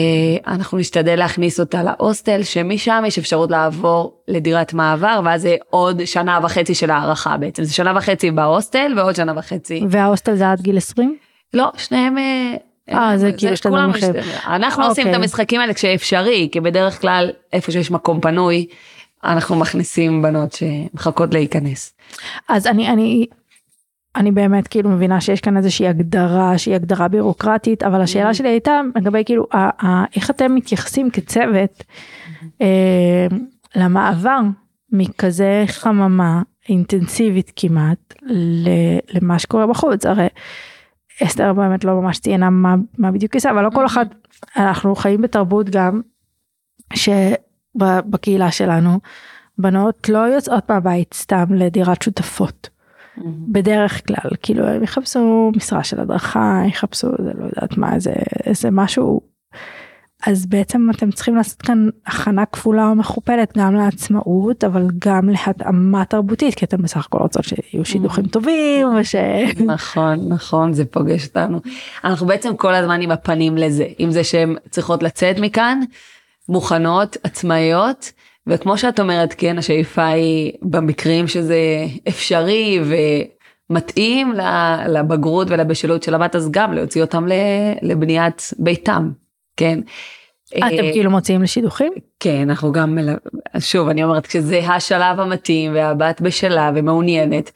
אנחנו 0.47 0.77
נשתדל 0.77 1.15
להכניס 1.15 1.59
אותה 1.59 1.83
להוסטל, 1.83 2.43
שמשם 2.43 3.03
יש 3.07 3.17
אפשרות 3.17 3.51
לעבור 3.51 4.23
לדירת 4.27 4.73
מעבר, 4.73 5.19
ואז 5.25 5.41
זה 5.41 5.55
עוד 5.69 6.05
שנה 6.05 6.39
וחצי 6.43 6.75
של 6.75 6.89
הערכה 6.91 7.37
בעצם, 7.37 7.63
זה 7.63 7.73
שנה 7.73 7.93
וחצי 7.97 8.31
בהוסטל 8.31 8.93
ועוד 8.97 9.15
שנה 9.15 9.33
וחצי. 9.37 9.83
וההוסטל 9.89 10.35
זה 10.35 10.51
עד 10.51 10.61
גיל 10.61 10.77
20? 10.77 11.17
לא, 11.53 11.71
שניהם... 11.77 12.15
אה, 12.89 12.97
אה, 13.11 13.17
זה 13.17 13.31
כאילו 13.37 13.55
כולם 13.63 13.87
במחשב. 13.87 14.13
יש- 14.15 14.27
אנחנו 14.45 14.83
עושים 14.85 15.03
את 15.03 15.07
אוקיי. 15.07 15.21
המשחקים 15.23 15.61
האלה 15.61 15.73
כשאפשרי, 15.73 16.49
כי 16.51 16.59
בדרך 16.59 17.01
כלל 17.01 17.29
איפה 17.53 17.71
שיש 17.71 17.91
מקום 17.91 18.21
פנוי, 18.21 18.65
אנחנו 19.23 19.55
מכניסים 19.55 20.21
בנות 20.21 20.51
שמחכות 20.53 21.33
להיכנס. 21.33 21.93
אז 22.49 22.67
אני 22.67 22.89
אני 22.89 23.25
אני 24.15 24.31
באמת 24.31 24.67
כאילו 24.67 24.89
מבינה 24.89 25.21
שיש 25.21 25.41
כאן 25.41 25.57
איזושהי 25.57 25.87
הגדרה 25.87 26.57
שהיא 26.57 26.75
הגדרה 26.75 27.07
בירוקרטית 27.07 27.83
אבל 27.83 28.01
השאלה 28.01 28.33
שלי 28.33 28.49
הייתה 28.49 28.81
לגבי 28.95 29.23
כאילו 29.25 29.47
ה- 29.53 29.85
ה- 29.87 30.03
איך 30.15 30.29
אתם 30.29 30.55
מתייחסים 30.55 31.09
כצוות 31.11 31.83
אה, 32.61 33.27
למעבר 33.75 34.39
מכזה 34.91 35.63
חממה 35.67 36.41
אינטנסיבית 36.69 37.51
כמעט 37.55 38.13
ל- 38.23 38.67
למה 39.13 39.39
שקורה 39.39 39.67
בחוץ 39.67 40.05
הרי 40.05 40.27
אסתר 41.23 41.53
באמת 41.53 41.83
לא 41.83 42.01
ממש 42.01 42.19
ציינה 42.19 42.49
מה, 42.49 42.75
מה 42.97 43.11
בדיוק 43.11 43.35
עושה 43.35 43.51
אבל 43.51 43.61
לא 43.63 43.69
כל 43.69 43.85
אחד 43.85 44.05
אנחנו 44.57 44.95
חיים 44.95 45.21
בתרבות 45.21 45.69
גם 45.69 46.01
שבקהילה 46.93 48.51
שלנו 48.51 48.99
בנות 49.57 50.09
לא 50.09 50.17
יוצאות 50.17 50.71
מהבית 50.71 51.13
סתם 51.13 51.45
לדירת 51.49 52.01
שותפות. 52.01 52.69
בדרך 53.47 54.07
כלל 54.07 54.29
כאילו 54.41 54.67
הם 54.67 54.83
יחפשו 54.83 55.51
משרה 55.55 55.83
של 55.83 55.99
הדרכה 55.99 56.61
יחפשו 56.67 57.07
זה 57.17 57.31
לא 57.35 57.45
יודעת 57.45 57.77
מה 57.77 57.99
זה 57.99 58.13
איזה 58.45 58.71
משהו 58.71 59.21
אז 60.27 60.45
בעצם 60.45 60.87
אתם 60.89 61.11
צריכים 61.11 61.35
לעשות 61.35 61.61
כאן 61.61 61.89
הכנה 62.07 62.45
כפולה 62.45 62.87
או 62.87 62.95
מכופלת 62.95 63.57
גם 63.57 63.75
לעצמאות 63.75 64.63
אבל 64.63 64.87
גם 64.99 65.29
להתאמה 65.29 66.05
תרבותית 66.05 66.55
כי 66.55 66.65
אתם 66.65 66.81
בסך 66.81 67.05
הכל 67.05 67.17
רוצות 67.17 67.43
שיהיו 67.43 67.85
שידוכים 67.85 68.25
טובים 68.25 68.87
וש... 68.99 69.15
נכון, 69.65 70.19
נכון, 70.27 70.73
זה 70.73 70.85
פוגש 70.85 71.27
אותנו. 71.27 71.59
אנחנו 72.03 72.27
בעצם 72.27 72.55
כל 72.55 72.75
הזמן 72.75 73.01
עם 73.01 73.11
הפנים 73.11 73.57
לזה, 73.57 73.85
עם 73.97 74.11
זה 74.11 74.23
שהן 74.23 74.55
צריכות 74.69 75.03
לצאת 75.03 75.39
מכאן, 75.39 75.79
מוכנות, 76.49 77.17
עצמאיות, 77.23 78.11
וכמו 78.47 78.77
שאת 78.77 78.99
אומרת, 78.99 79.35
כן, 79.37 79.57
השאיפה 79.57 80.05
היא 80.05 80.53
במקרים 80.61 81.27
שזה 81.27 81.85
אפשרי 82.07 82.79
ומתאים 83.69 84.33
לבגרות 84.87 85.47
ולבשלות 85.51 86.03
של 86.03 86.15
הבת, 86.15 86.35
אז 86.35 86.51
גם 86.51 86.73
להוציא 86.73 87.01
אותם 87.01 87.25
לבניית 87.81 88.53
ביתם, 88.59 89.11
כן. 89.61 89.79
אתם 90.57 90.63
אה, 90.63 90.91
כאילו 90.93 91.11
מוציאים 91.11 91.41
לשידוכים? 91.41 91.93
כן, 92.19 92.49
אנחנו 92.49 92.71
גם, 92.71 92.97
שוב, 93.59 93.89
אני 93.89 94.03
אומרת, 94.03 94.27
כשזה 94.27 94.59
השלב 94.59 95.19
המתאים 95.19 95.73
והבת 95.73 96.21
בשלה 96.21 96.71
ומעוניינת, 96.75 97.51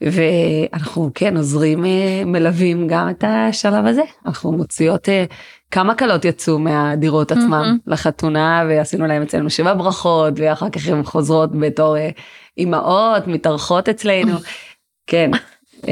ואנחנו 0.00 1.10
כן 1.14 1.36
עוזרים, 1.36 1.84
אה, 1.84 2.22
מלווים 2.26 2.86
גם 2.88 3.10
את 3.10 3.24
השלב 3.26 3.86
הזה. 3.86 4.02
אנחנו 4.26 4.52
מוציאות, 4.52 5.08
אה, 5.08 5.24
כמה 5.70 5.94
כלות 5.94 6.24
יצאו 6.24 6.58
מהדירות 6.58 7.32
mm-hmm. 7.32 7.54
לחתונה 7.86 8.64
ועשינו 8.68 9.06
להם 9.06 9.22
אצלנו 9.22 9.50
שבע 9.50 9.74
ברכות 9.74 10.34
ואחר 10.36 10.70
כך 10.70 10.88
הן 10.88 11.02
חוזרות 11.02 11.50
בתור 11.60 11.96
אימהות, 12.58 13.26
מתארחות 13.26 13.88
אצלנו. 13.88 14.36
כן. 15.10 15.30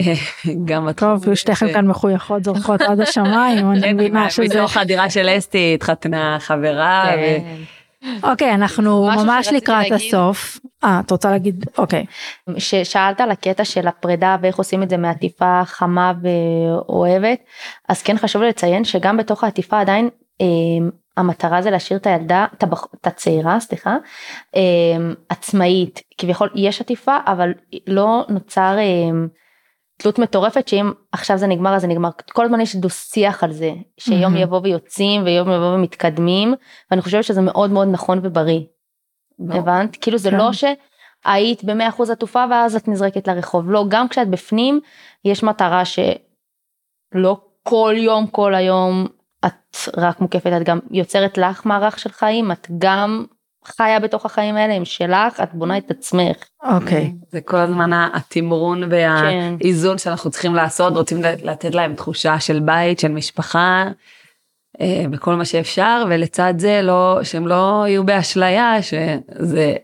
גם 0.68 0.92
טוב, 0.92 1.34
שתיכן 1.34 1.72
כאן 1.72 1.86
מחויכות 1.86 2.44
זורחות 2.44 2.80
עד 2.80 3.00
השמיים, 3.00 3.70
אני 3.70 3.92
מבינה 3.92 4.30
שזה... 4.30 4.60
מתוך 4.60 4.76
הדירה 4.76 5.10
של 5.10 5.28
אסתי 5.38 5.72
התחתנה 5.74 6.36
חברה. 6.40 7.10
כן. 7.16 7.44
אוקיי, 8.22 8.54
אנחנו 8.54 9.08
ממש 9.16 9.48
לקראת 9.48 9.92
הסוף. 9.92 10.58
אה, 10.84 11.00
את 11.06 11.10
רוצה 11.10 11.30
להגיד? 11.30 11.64
אוקיי. 11.78 12.04
ששאלת 12.58 13.20
על 13.20 13.30
הקטע 13.30 13.64
של 13.64 13.88
הפרידה 13.88 14.36
ואיך 14.42 14.56
עושים 14.56 14.82
את 14.82 14.90
זה 14.90 14.96
מעטיפה 14.96 15.62
חמה 15.64 16.12
ואוהבת, 16.22 17.38
אז 17.88 18.02
כן 18.02 18.18
חשוב 18.18 18.42
לציין 18.42 18.84
שגם 18.84 19.16
בתוך 19.16 19.44
העטיפה 19.44 19.80
עדיין 19.80 20.08
אה, 20.40 20.46
המטרה 21.16 21.62
זה 21.62 21.70
להשאיר 21.70 21.98
את 21.98 22.06
הילדה, 22.06 22.46
את 22.54 23.06
הצעירה, 23.06 23.60
סליחה, 23.60 23.96
אה, 24.56 24.62
עצמאית. 25.28 26.00
כביכול 26.18 26.50
יש 26.54 26.80
עטיפה, 26.80 27.16
אבל 27.26 27.52
לא 27.86 28.24
נוצר... 28.28 28.76
תלות 29.96 30.18
מטורפת 30.18 30.68
שאם 30.68 30.92
עכשיו 31.12 31.38
זה 31.38 31.46
נגמר 31.46 31.74
אז 31.74 31.80
זה 31.80 31.86
נגמר 31.86 32.08
כל 32.32 32.44
הזמן 32.44 32.60
יש 32.60 32.76
דו 32.76 32.90
שיח 32.90 33.44
על 33.44 33.52
זה 33.52 33.72
שיום 33.98 34.34
mm-hmm. 34.34 34.38
יבוא 34.38 34.60
ויוצאים 34.62 35.24
ויום 35.24 35.48
יבוא 35.50 35.74
ומתקדמים 35.74 36.54
ואני 36.90 37.02
חושבת 37.02 37.24
שזה 37.24 37.40
מאוד 37.40 37.70
מאוד 37.70 37.88
נכון 37.88 38.20
ובריא. 38.22 38.60
לא. 39.38 39.54
הבנת? 39.54 39.96
כאילו 40.00 40.18
זה 40.18 40.30
כן. 40.30 40.36
לא 40.36 40.50
שהיית 40.52 41.64
במאה 41.64 41.88
אחוז 41.88 42.10
עטופה 42.10 42.44
ואז 42.50 42.76
את 42.76 42.88
נזרקת 42.88 43.28
לרחוב 43.28 43.70
לא 43.70 43.84
גם 43.88 44.08
כשאת 44.08 44.28
בפנים 44.28 44.80
יש 45.24 45.42
מטרה 45.42 45.82
שלא 45.84 47.40
כל 47.62 47.94
יום 47.96 48.26
כל 48.26 48.54
היום 48.54 49.06
את 49.46 49.76
רק 49.96 50.20
מוקפת 50.20 50.50
את 50.56 50.62
גם 50.62 50.78
יוצרת 50.90 51.38
לך 51.38 51.66
מערך 51.66 51.98
של 51.98 52.10
חיים 52.10 52.52
את 52.52 52.66
גם 52.78 53.24
חיה 53.64 54.00
בתוך 54.00 54.26
החיים 54.26 54.56
האלה 54.56 54.74
הם 54.74 54.84
שלך 54.84 55.40
את 55.42 55.54
בונה 55.54 55.78
את 55.78 55.90
עצמך. 55.90 56.36
אוקיי. 56.64 57.12
זה 57.30 57.40
כל 57.40 57.56
הזמן 57.56 57.90
התמרון 58.14 58.82
והאיזון 58.90 59.92
כן. 59.92 59.98
שאנחנו 59.98 60.30
צריכים 60.30 60.54
לעשות 60.54 60.96
רוצים 60.96 61.22
לתת 61.22 61.74
להם 61.74 61.94
תחושה 61.94 62.40
של 62.40 62.60
בית 62.60 62.98
של 62.98 63.08
משפחה. 63.08 63.84
אה, 64.80 65.04
בכל 65.10 65.34
מה 65.34 65.44
שאפשר 65.44 66.04
ולצד 66.08 66.54
זה 66.58 66.80
לא 66.82 67.18
שהם 67.22 67.46
לא 67.46 67.84
יהיו 67.86 68.04
באשליה 68.04 68.82
שזה 68.82 69.74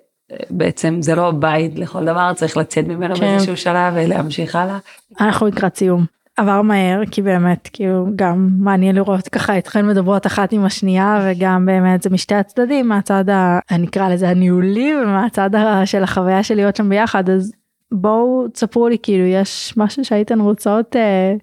בעצם 0.50 1.02
זה 1.02 1.14
לא 1.14 1.30
בית 1.30 1.78
לכל 1.78 2.04
דבר 2.04 2.32
צריך 2.34 2.56
לצאת 2.56 2.84
ממנו 2.84 3.14
כן. 3.14 3.20
באיזשהו 3.20 3.56
שלב 3.56 3.92
ולהמשיך 3.96 4.56
הלאה. 4.56 4.78
אנחנו 5.20 5.46
לקראת 5.46 5.76
סיום. 5.76 6.04
עבר 6.38 6.62
מהר 6.62 7.00
כי 7.10 7.22
באמת 7.22 7.68
כאילו 7.72 8.06
גם 8.16 8.48
מעניין 8.58 8.96
לראות 8.96 9.28
ככה 9.28 9.58
אתכן 9.58 9.86
מדברות 9.86 10.26
אחת 10.26 10.52
עם 10.52 10.64
השנייה 10.64 11.20
וגם 11.24 11.66
באמת 11.66 12.02
זה 12.02 12.10
משתי 12.10 12.34
הצדדים 12.34 12.88
מהצד 12.88 13.24
הנקרא 13.70 14.08
לזה 14.08 14.28
הניהולי 14.28 14.92
ומהצד 15.02 15.50
של 15.84 16.02
החוויה 16.02 16.42
של 16.42 16.54
להיות 16.54 16.76
שם 16.76 16.88
ביחד 16.88 17.30
אז 17.30 17.52
בואו 17.92 18.48
תספרו 18.48 18.88
לי 18.88 18.96
כאילו 19.02 19.24
יש 19.24 19.74
משהו 19.76 20.04
שהייתן 20.04 20.40
רוצות 20.40 20.96
אה, 20.96 21.34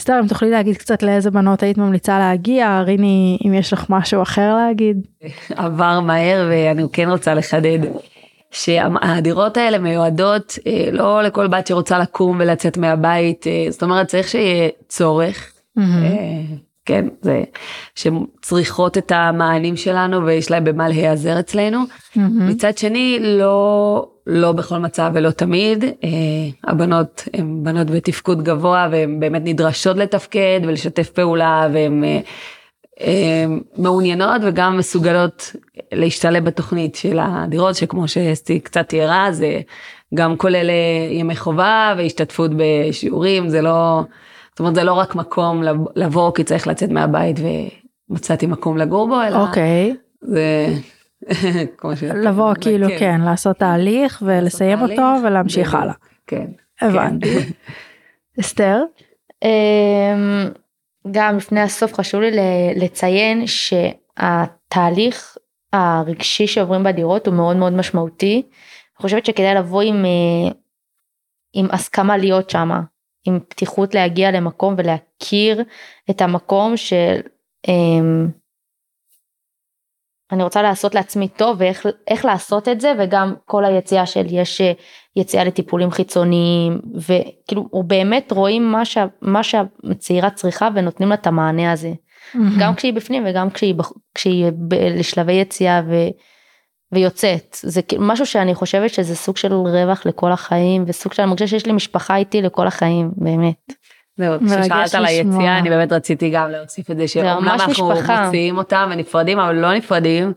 סתם 0.00 0.14
אם 0.22 0.28
תוכלי 0.28 0.50
להגיד 0.50 0.76
קצת 0.76 1.02
לאיזה 1.02 1.30
בנות 1.30 1.62
היית 1.62 1.78
ממליצה 1.78 2.18
להגיע 2.18 2.80
ריני 2.80 3.38
אם 3.46 3.54
יש 3.54 3.72
לך 3.72 3.86
משהו 3.90 4.22
אחר 4.22 4.56
להגיד. 4.56 5.06
עבר 5.56 6.00
מהר 6.00 6.48
ואני 6.50 6.82
כן 6.92 7.08
רוצה 7.10 7.34
לחדד 7.34 7.78
שהדירות 8.50 9.56
האלה 9.56 9.78
מיועדות 9.78 10.58
אה, 10.66 10.88
לא 10.92 11.22
לכל 11.22 11.46
בת 11.46 11.66
שרוצה 11.66 11.98
לקום 11.98 12.36
ולצאת 12.40 12.76
מהבית, 12.76 13.46
אה, 13.46 13.66
זאת 13.70 13.82
אומרת 13.82 14.06
צריך 14.06 14.28
שיהיה 14.28 14.68
צורך. 14.88 15.52
Mm-hmm. 15.78 15.82
כן, 16.84 17.08
זה 17.22 17.42
שצריכות 17.94 18.98
את 18.98 19.12
המענים 19.12 19.76
שלנו 19.76 20.26
ויש 20.26 20.50
להם 20.50 20.64
במה 20.64 20.88
להיעזר 20.88 21.40
אצלנו. 21.40 21.78
Mm-hmm. 21.82 22.18
מצד 22.20 22.78
שני, 22.78 23.18
לא, 23.20 24.08
לא 24.26 24.52
בכל 24.52 24.78
מצב 24.78 25.10
ולא 25.14 25.30
תמיד. 25.30 25.84
הבנות 26.64 27.28
הן 27.34 27.64
בנות 27.64 27.90
בתפקוד 27.90 28.42
גבוה 28.42 28.88
והן 28.90 29.20
באמת 29.20 29.42
נדרשות 29.44 29.96
לתפקד 29.96 30.60
ולשתף 30.62 31.08
פעולה 31.10 31.68
והן 31.72 32.04
מעוניינות 33.76 34.42
וגם 34.44 34.76
מסוגלות 34.78 35.56
להשתלב 35.92 36.44
בתוכנית 36.44 36.94
של 36.94 37.18
הדירות 37.22 37.74
שכמו 37.74 38.08
שאסתי 38.08 38.60
קצת 38.60 38.88
תיארה 38.88 39.32
זה 39.32 39.60
גם 40.14 40.36
כולל 40.36 40.70
אה, 40.70 41.14
ימי 41.14 41.36
חובה 41.36 41.94
והשתתפות 41.98 42.50
בשיעורים 42.56 43.48
זה 43.48 43.62
לא 43.62 44.02
זאת 44.50 44.60
אומרת 44.60 44.74
זה 44.74 44.84
לא 44.84 44.92
רק 44.92 45.14
מקום 45.14 45.62
לבוא 45.96 46.32
כי 46.34 46.44
צריך 46.44 46.66
לצאת 46.66 46.90
מהבית 46.90 47.36
ומצאתי 48.10 48.46
מקום 48.46 48.76
לגור 48.78 49.08
בו 49.08 49.22
אלא 49.22 49.46
אוקיי 49.46 49.94
זה 50.20 50.66
כמו 51.78 51.96
ש... 51.96 52.02
לבוא 52.02 52.54
כאילו 52.60 52.88
כן, 52.88 52.98
כן 52.98 53.20
לעשות 53.20 53.56
תהליך 53.56 54.22
ולסיים 54.26 54.80
אותו 54.80 55.02
ולהמשיך 55.24 55.74
הלאה. 55.74 55.94
כן. 56.26 56.46
הבנתי. 56.80 57.34
כן. 57.40 57.50
אסתר? 58.40 58.82
גם 61.10 61.36
לפני 61.36 61.60
הסוף 61.60 61.94
חשוב 61.94 62.20
לי 62.20 62.30
לציין 62.76 63.44
שהתהליך 63.46 65.36
הרגשי 65.72 66.46
שעוברים 66.46 66.84
בדירות 66.84 67.26
הוא 67.26 67.34
מאוד 67.34 67.56
מאוד 67.56 67.72
משמעותי. 67.72 68.34
אני 68.34 69.02
חושבת 69.02 69.26
שכדאי 69.26 69.54
לבוא 69.54 69.82
עם, 69.82 70.04
אה, 70.04 70.50
עם 71.54 71.66
הסכמה 71.70 72.16
להיות 72.16 72.50
שמה, 72.50 72.80
עם 73.26 73.40
פתיחות 73.48 73.94
להגיע 73.94 74.30
למקום 74.30 74.74
ולהכיר 74.78 75.62
את 76.10 76.20
המקום 76.20 76.76
של 76.76 77.20
אמ, 77.68 78.28
אני 80.32 80.42
רוצה 80.42 80.62
לעשות 80.62 80.94
לעצמי 80.94 81.28
טוב 81.28 81.56
ואיך 81.58 82.24
לעשות 82.24 82.68
את 82.68 82.80
זה 82.80 82.92
וגם 82.98 83.34
כל 83.44 83.64
היציאה 83.64 84.06
של 84.06 84.26
יש 84.28 84.60
אה, 84.60 84.72
יציאה 85.16 85.44
לטיפולים 85.44 85.90
חיצוניים 85.90 86.80
וכאילו 86.94 87.68
הוא 87.70 87.84
באמת 87.84 88.32
רואים 88.32 88.72
מה, 88.72 88.84
שה, 88.84 89.06
מה 89.22 89.42
שהצעירה 89.42 90.30
צריכה 90.30 90.68
ונותנים 90.74 91.08
לה 91.08 91.14
את 91.14 91.26
המענה 91.26 91.72
הזה. 91.72 91.92
Mm-hmm. 91.92 92.38
גם 92.60 92.74
כשהיא 92.74 92.92
בפנים 92.92 93.24
וגם 93.26 93.50
כשהיא, 93.50 93.74
כשהיא 94.14 94.46
ב, 94.68 94.74
לשלבי 94.74 95.32
יציאה 95.32 95.82
ו, 95.88 95.94
ויוצאת 96.92 97.56
זה 97.62 97.80
משהו 97.98 98.26
שאני 98.26 98.54
חושבת 98.54 98.90
שזה 98.90 99.16
סוג 99.16 99.36
של 99.36 99.52
רווח 99.52 100.06
לכל 100.06 100.32
החיים 100.32 100.84
וסוג 100.86 101.12
של 101.12 101.22
אני 101.22 101.28
מרגישה 101.28 101.48
שיש 101.48 101.66
לי 101.66 101.72
משפחה 101.72 102.16
איתי 102.16 102.42
לכל 102.42 102.66
החיים 102.66 103.10
באמת. 103.16 103.72
זהו, 104.18 104.40
כששאלת 104.46 104.94
על 104.94 105.06
היציאה 105.06 105.58
אני 105.58 105.70
באמת 105.70 105.92
רציתי 105.92 106.30
גם 106.30 106.50
להוסיף 106.50 106.90
את 106.90 106.96
זה 106.96 107.08
שאומנם 107.08 107.48
אנחנו 107.48 107.92
מוציאים 108.24 108.58
אותם 108.58 108.88
ונפרדים 108.92 109.38
אבל 109.38 109.54
לא 109.54 109.74
נפרדים. 109.74 110.32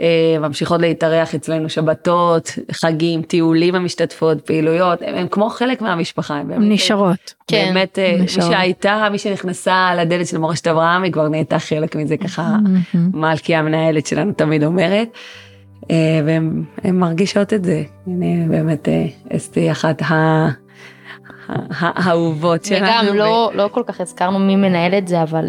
אה, 0.00 0.36
ממשיכות 0.40 0.80
להתארח 0.80 1.34
אצלנו 1.34 1.68
שבתות, 1.68 2.58
חגים, 2.72 3.22
טיולים 3.22 3.74
המשתתפות, 3.74 4.46
פעילויות, 4.46 5.02
הם, 5.02 5.14
הם 5.14 5.28
כמו 5.28 5.48
חלק 5.48 5.80
מהמשפחה. 5.80 6.34
הם 6.34 6.48
באמת, 6.48 6.72
נשארות. 6.72 7.34
כן. 7.46 7.64
באמת, 7.68 7.98
אה, 7.98 8.16
מי 8.20 8.28
שהייתה, 8.28 9.08
מי 9.12 9.18
שנכנסה 9.18 9.90
לדלת 9.96 10.26
של 10.26 10.38
מורשת 10.38 10.66
אברהם, 10.66 11.02
היא 11.02 11.12
כבר 11.12 11.28
נהייתה 11.28 11.58
חלק 11.58 11.96
מזה, 11.96 12.16
ככה 12.16 12.56
מלכי 12.94 13.54
המנהלת 13.54 14.06
שלנו 14.06 14.32
תמיד 14.32 14.64
אומרת. 14.64 15.08
אה, 15.90 16.20
והן 16.26 16.64
מרגישות 16.96 17.52
את 17.52 17.64
זה. 17.64 17.82
הנה 18.06 18.48
באמת 18.48 18.88
אסתי 19.36 19.70
אחת 19.70 20.02
ה... 20.02 20.48
האהובות 21.48 22.64
שלנו. 22.64 22.86
וגם 22.86 23.16
לא, 23.16 23.50
לא 23.54 23.68
כל 23.72 23.82
כך 23.86 24.00
הזכרנו 24.00 24.38
מי 24.38 24.56
מנהל 24.56 24.94
את 24.94 25.08
זה, 25.08 25.22
אבל 25.22 25.48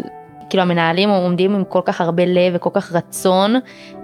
כאילו 0.50 0.62
המנהלים 0.62 1.08
עומדים 1.08 1.54
עם 1.54 1.64
כל 1.64 1.80
כך 1.84 2.00
הרבה 2.00 2.24
לב 2.24 2.52
וכל 2.54 2.70
כך 2.72 2.92
רצון, 2.92 3.54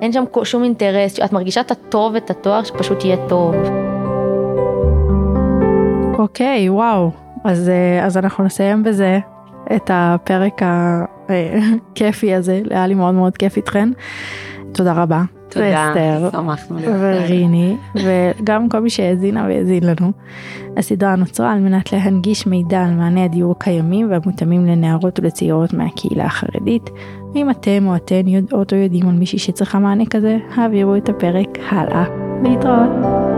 אין 0.02 0.12
שם 0.12 0.24
שום 0.44 0.64
אינטרס, 0.64 1.20
את 1.20 1.32
מרגישה 1.32 1.60
את 1.60 1.70
הטוב 1.70 2.14
ואת 2.14 2.30
התואר 2.30 2.64
שפשוט 2.64 3.04
יהיה 3.04 3.16
טוב. 3.28 3.54
אוקיי, 6.18 6.70
וואו, 6.70 7.10
אז, 7.44 7.68
אה, 7.68 8.06
אז 8.06 8.16
אנחנו 8.16 8.44
נסיים 8.44 8.82
בזה 8.82 9.18
את 9.76 9.90
הפרק 9.94 10.62
הכיפי 10.62 12.34
הזה, 12.36 12.62
היה 12.70 12.86
לי 12.86 12.94
מאוד 12.94 13.14
מאוד 13.14 13.36
כיף 13.36 13.56
איתכן. 13.56 13.88
תודה 14.74 14.92
רבה. 14.92 15.22
תודה, 15.48 15.92
שמחנו 16.32 16.76
וריני, 16.82 17.76
וגם 17.94 18.68
כל 18.68 18.80
מי 18.80 18.90
שהאזינה 18.90 19.46
והאזין 19.48 19.84
לנו. 19.84 20.12
הסדרה 20.76 21.16
נוצרה 21.16 21.52
על 21.52 21.60
מנת 21.60 21.92
להנגיש 21.92 22.46
מידע 22.46 22.84
על 22.84 22.94
מעני 22.94 23.24
הדיור 23.24 23.52
הקיימים 23.52 24.10
והמותאמים 24.10 24.66
לנערות 24.66 25.20
ולצעירות 25.20 25.72
מהקהילה 25.72 26.24
החרדית, 26.24 26.90
אם 27.36 27.50
אתם 27.50 27.86
או 27.86 27.96
אתן 27.96 28.28
יודעות 28.28 28.72
או 28.72 28.78
יודעים 28.78 29.08
על 29.08 29.14
מישהי 29.14 29.38
שצריכה 29.38 29.78
מענה 29.78 30.04
כזה, 30.06 30.38
העבירו 30.56 30.96
את 30.96 31.08
הפרק 31.08 31.58
הלאה. 31.70 32.04
להתראות. 32.42 33.33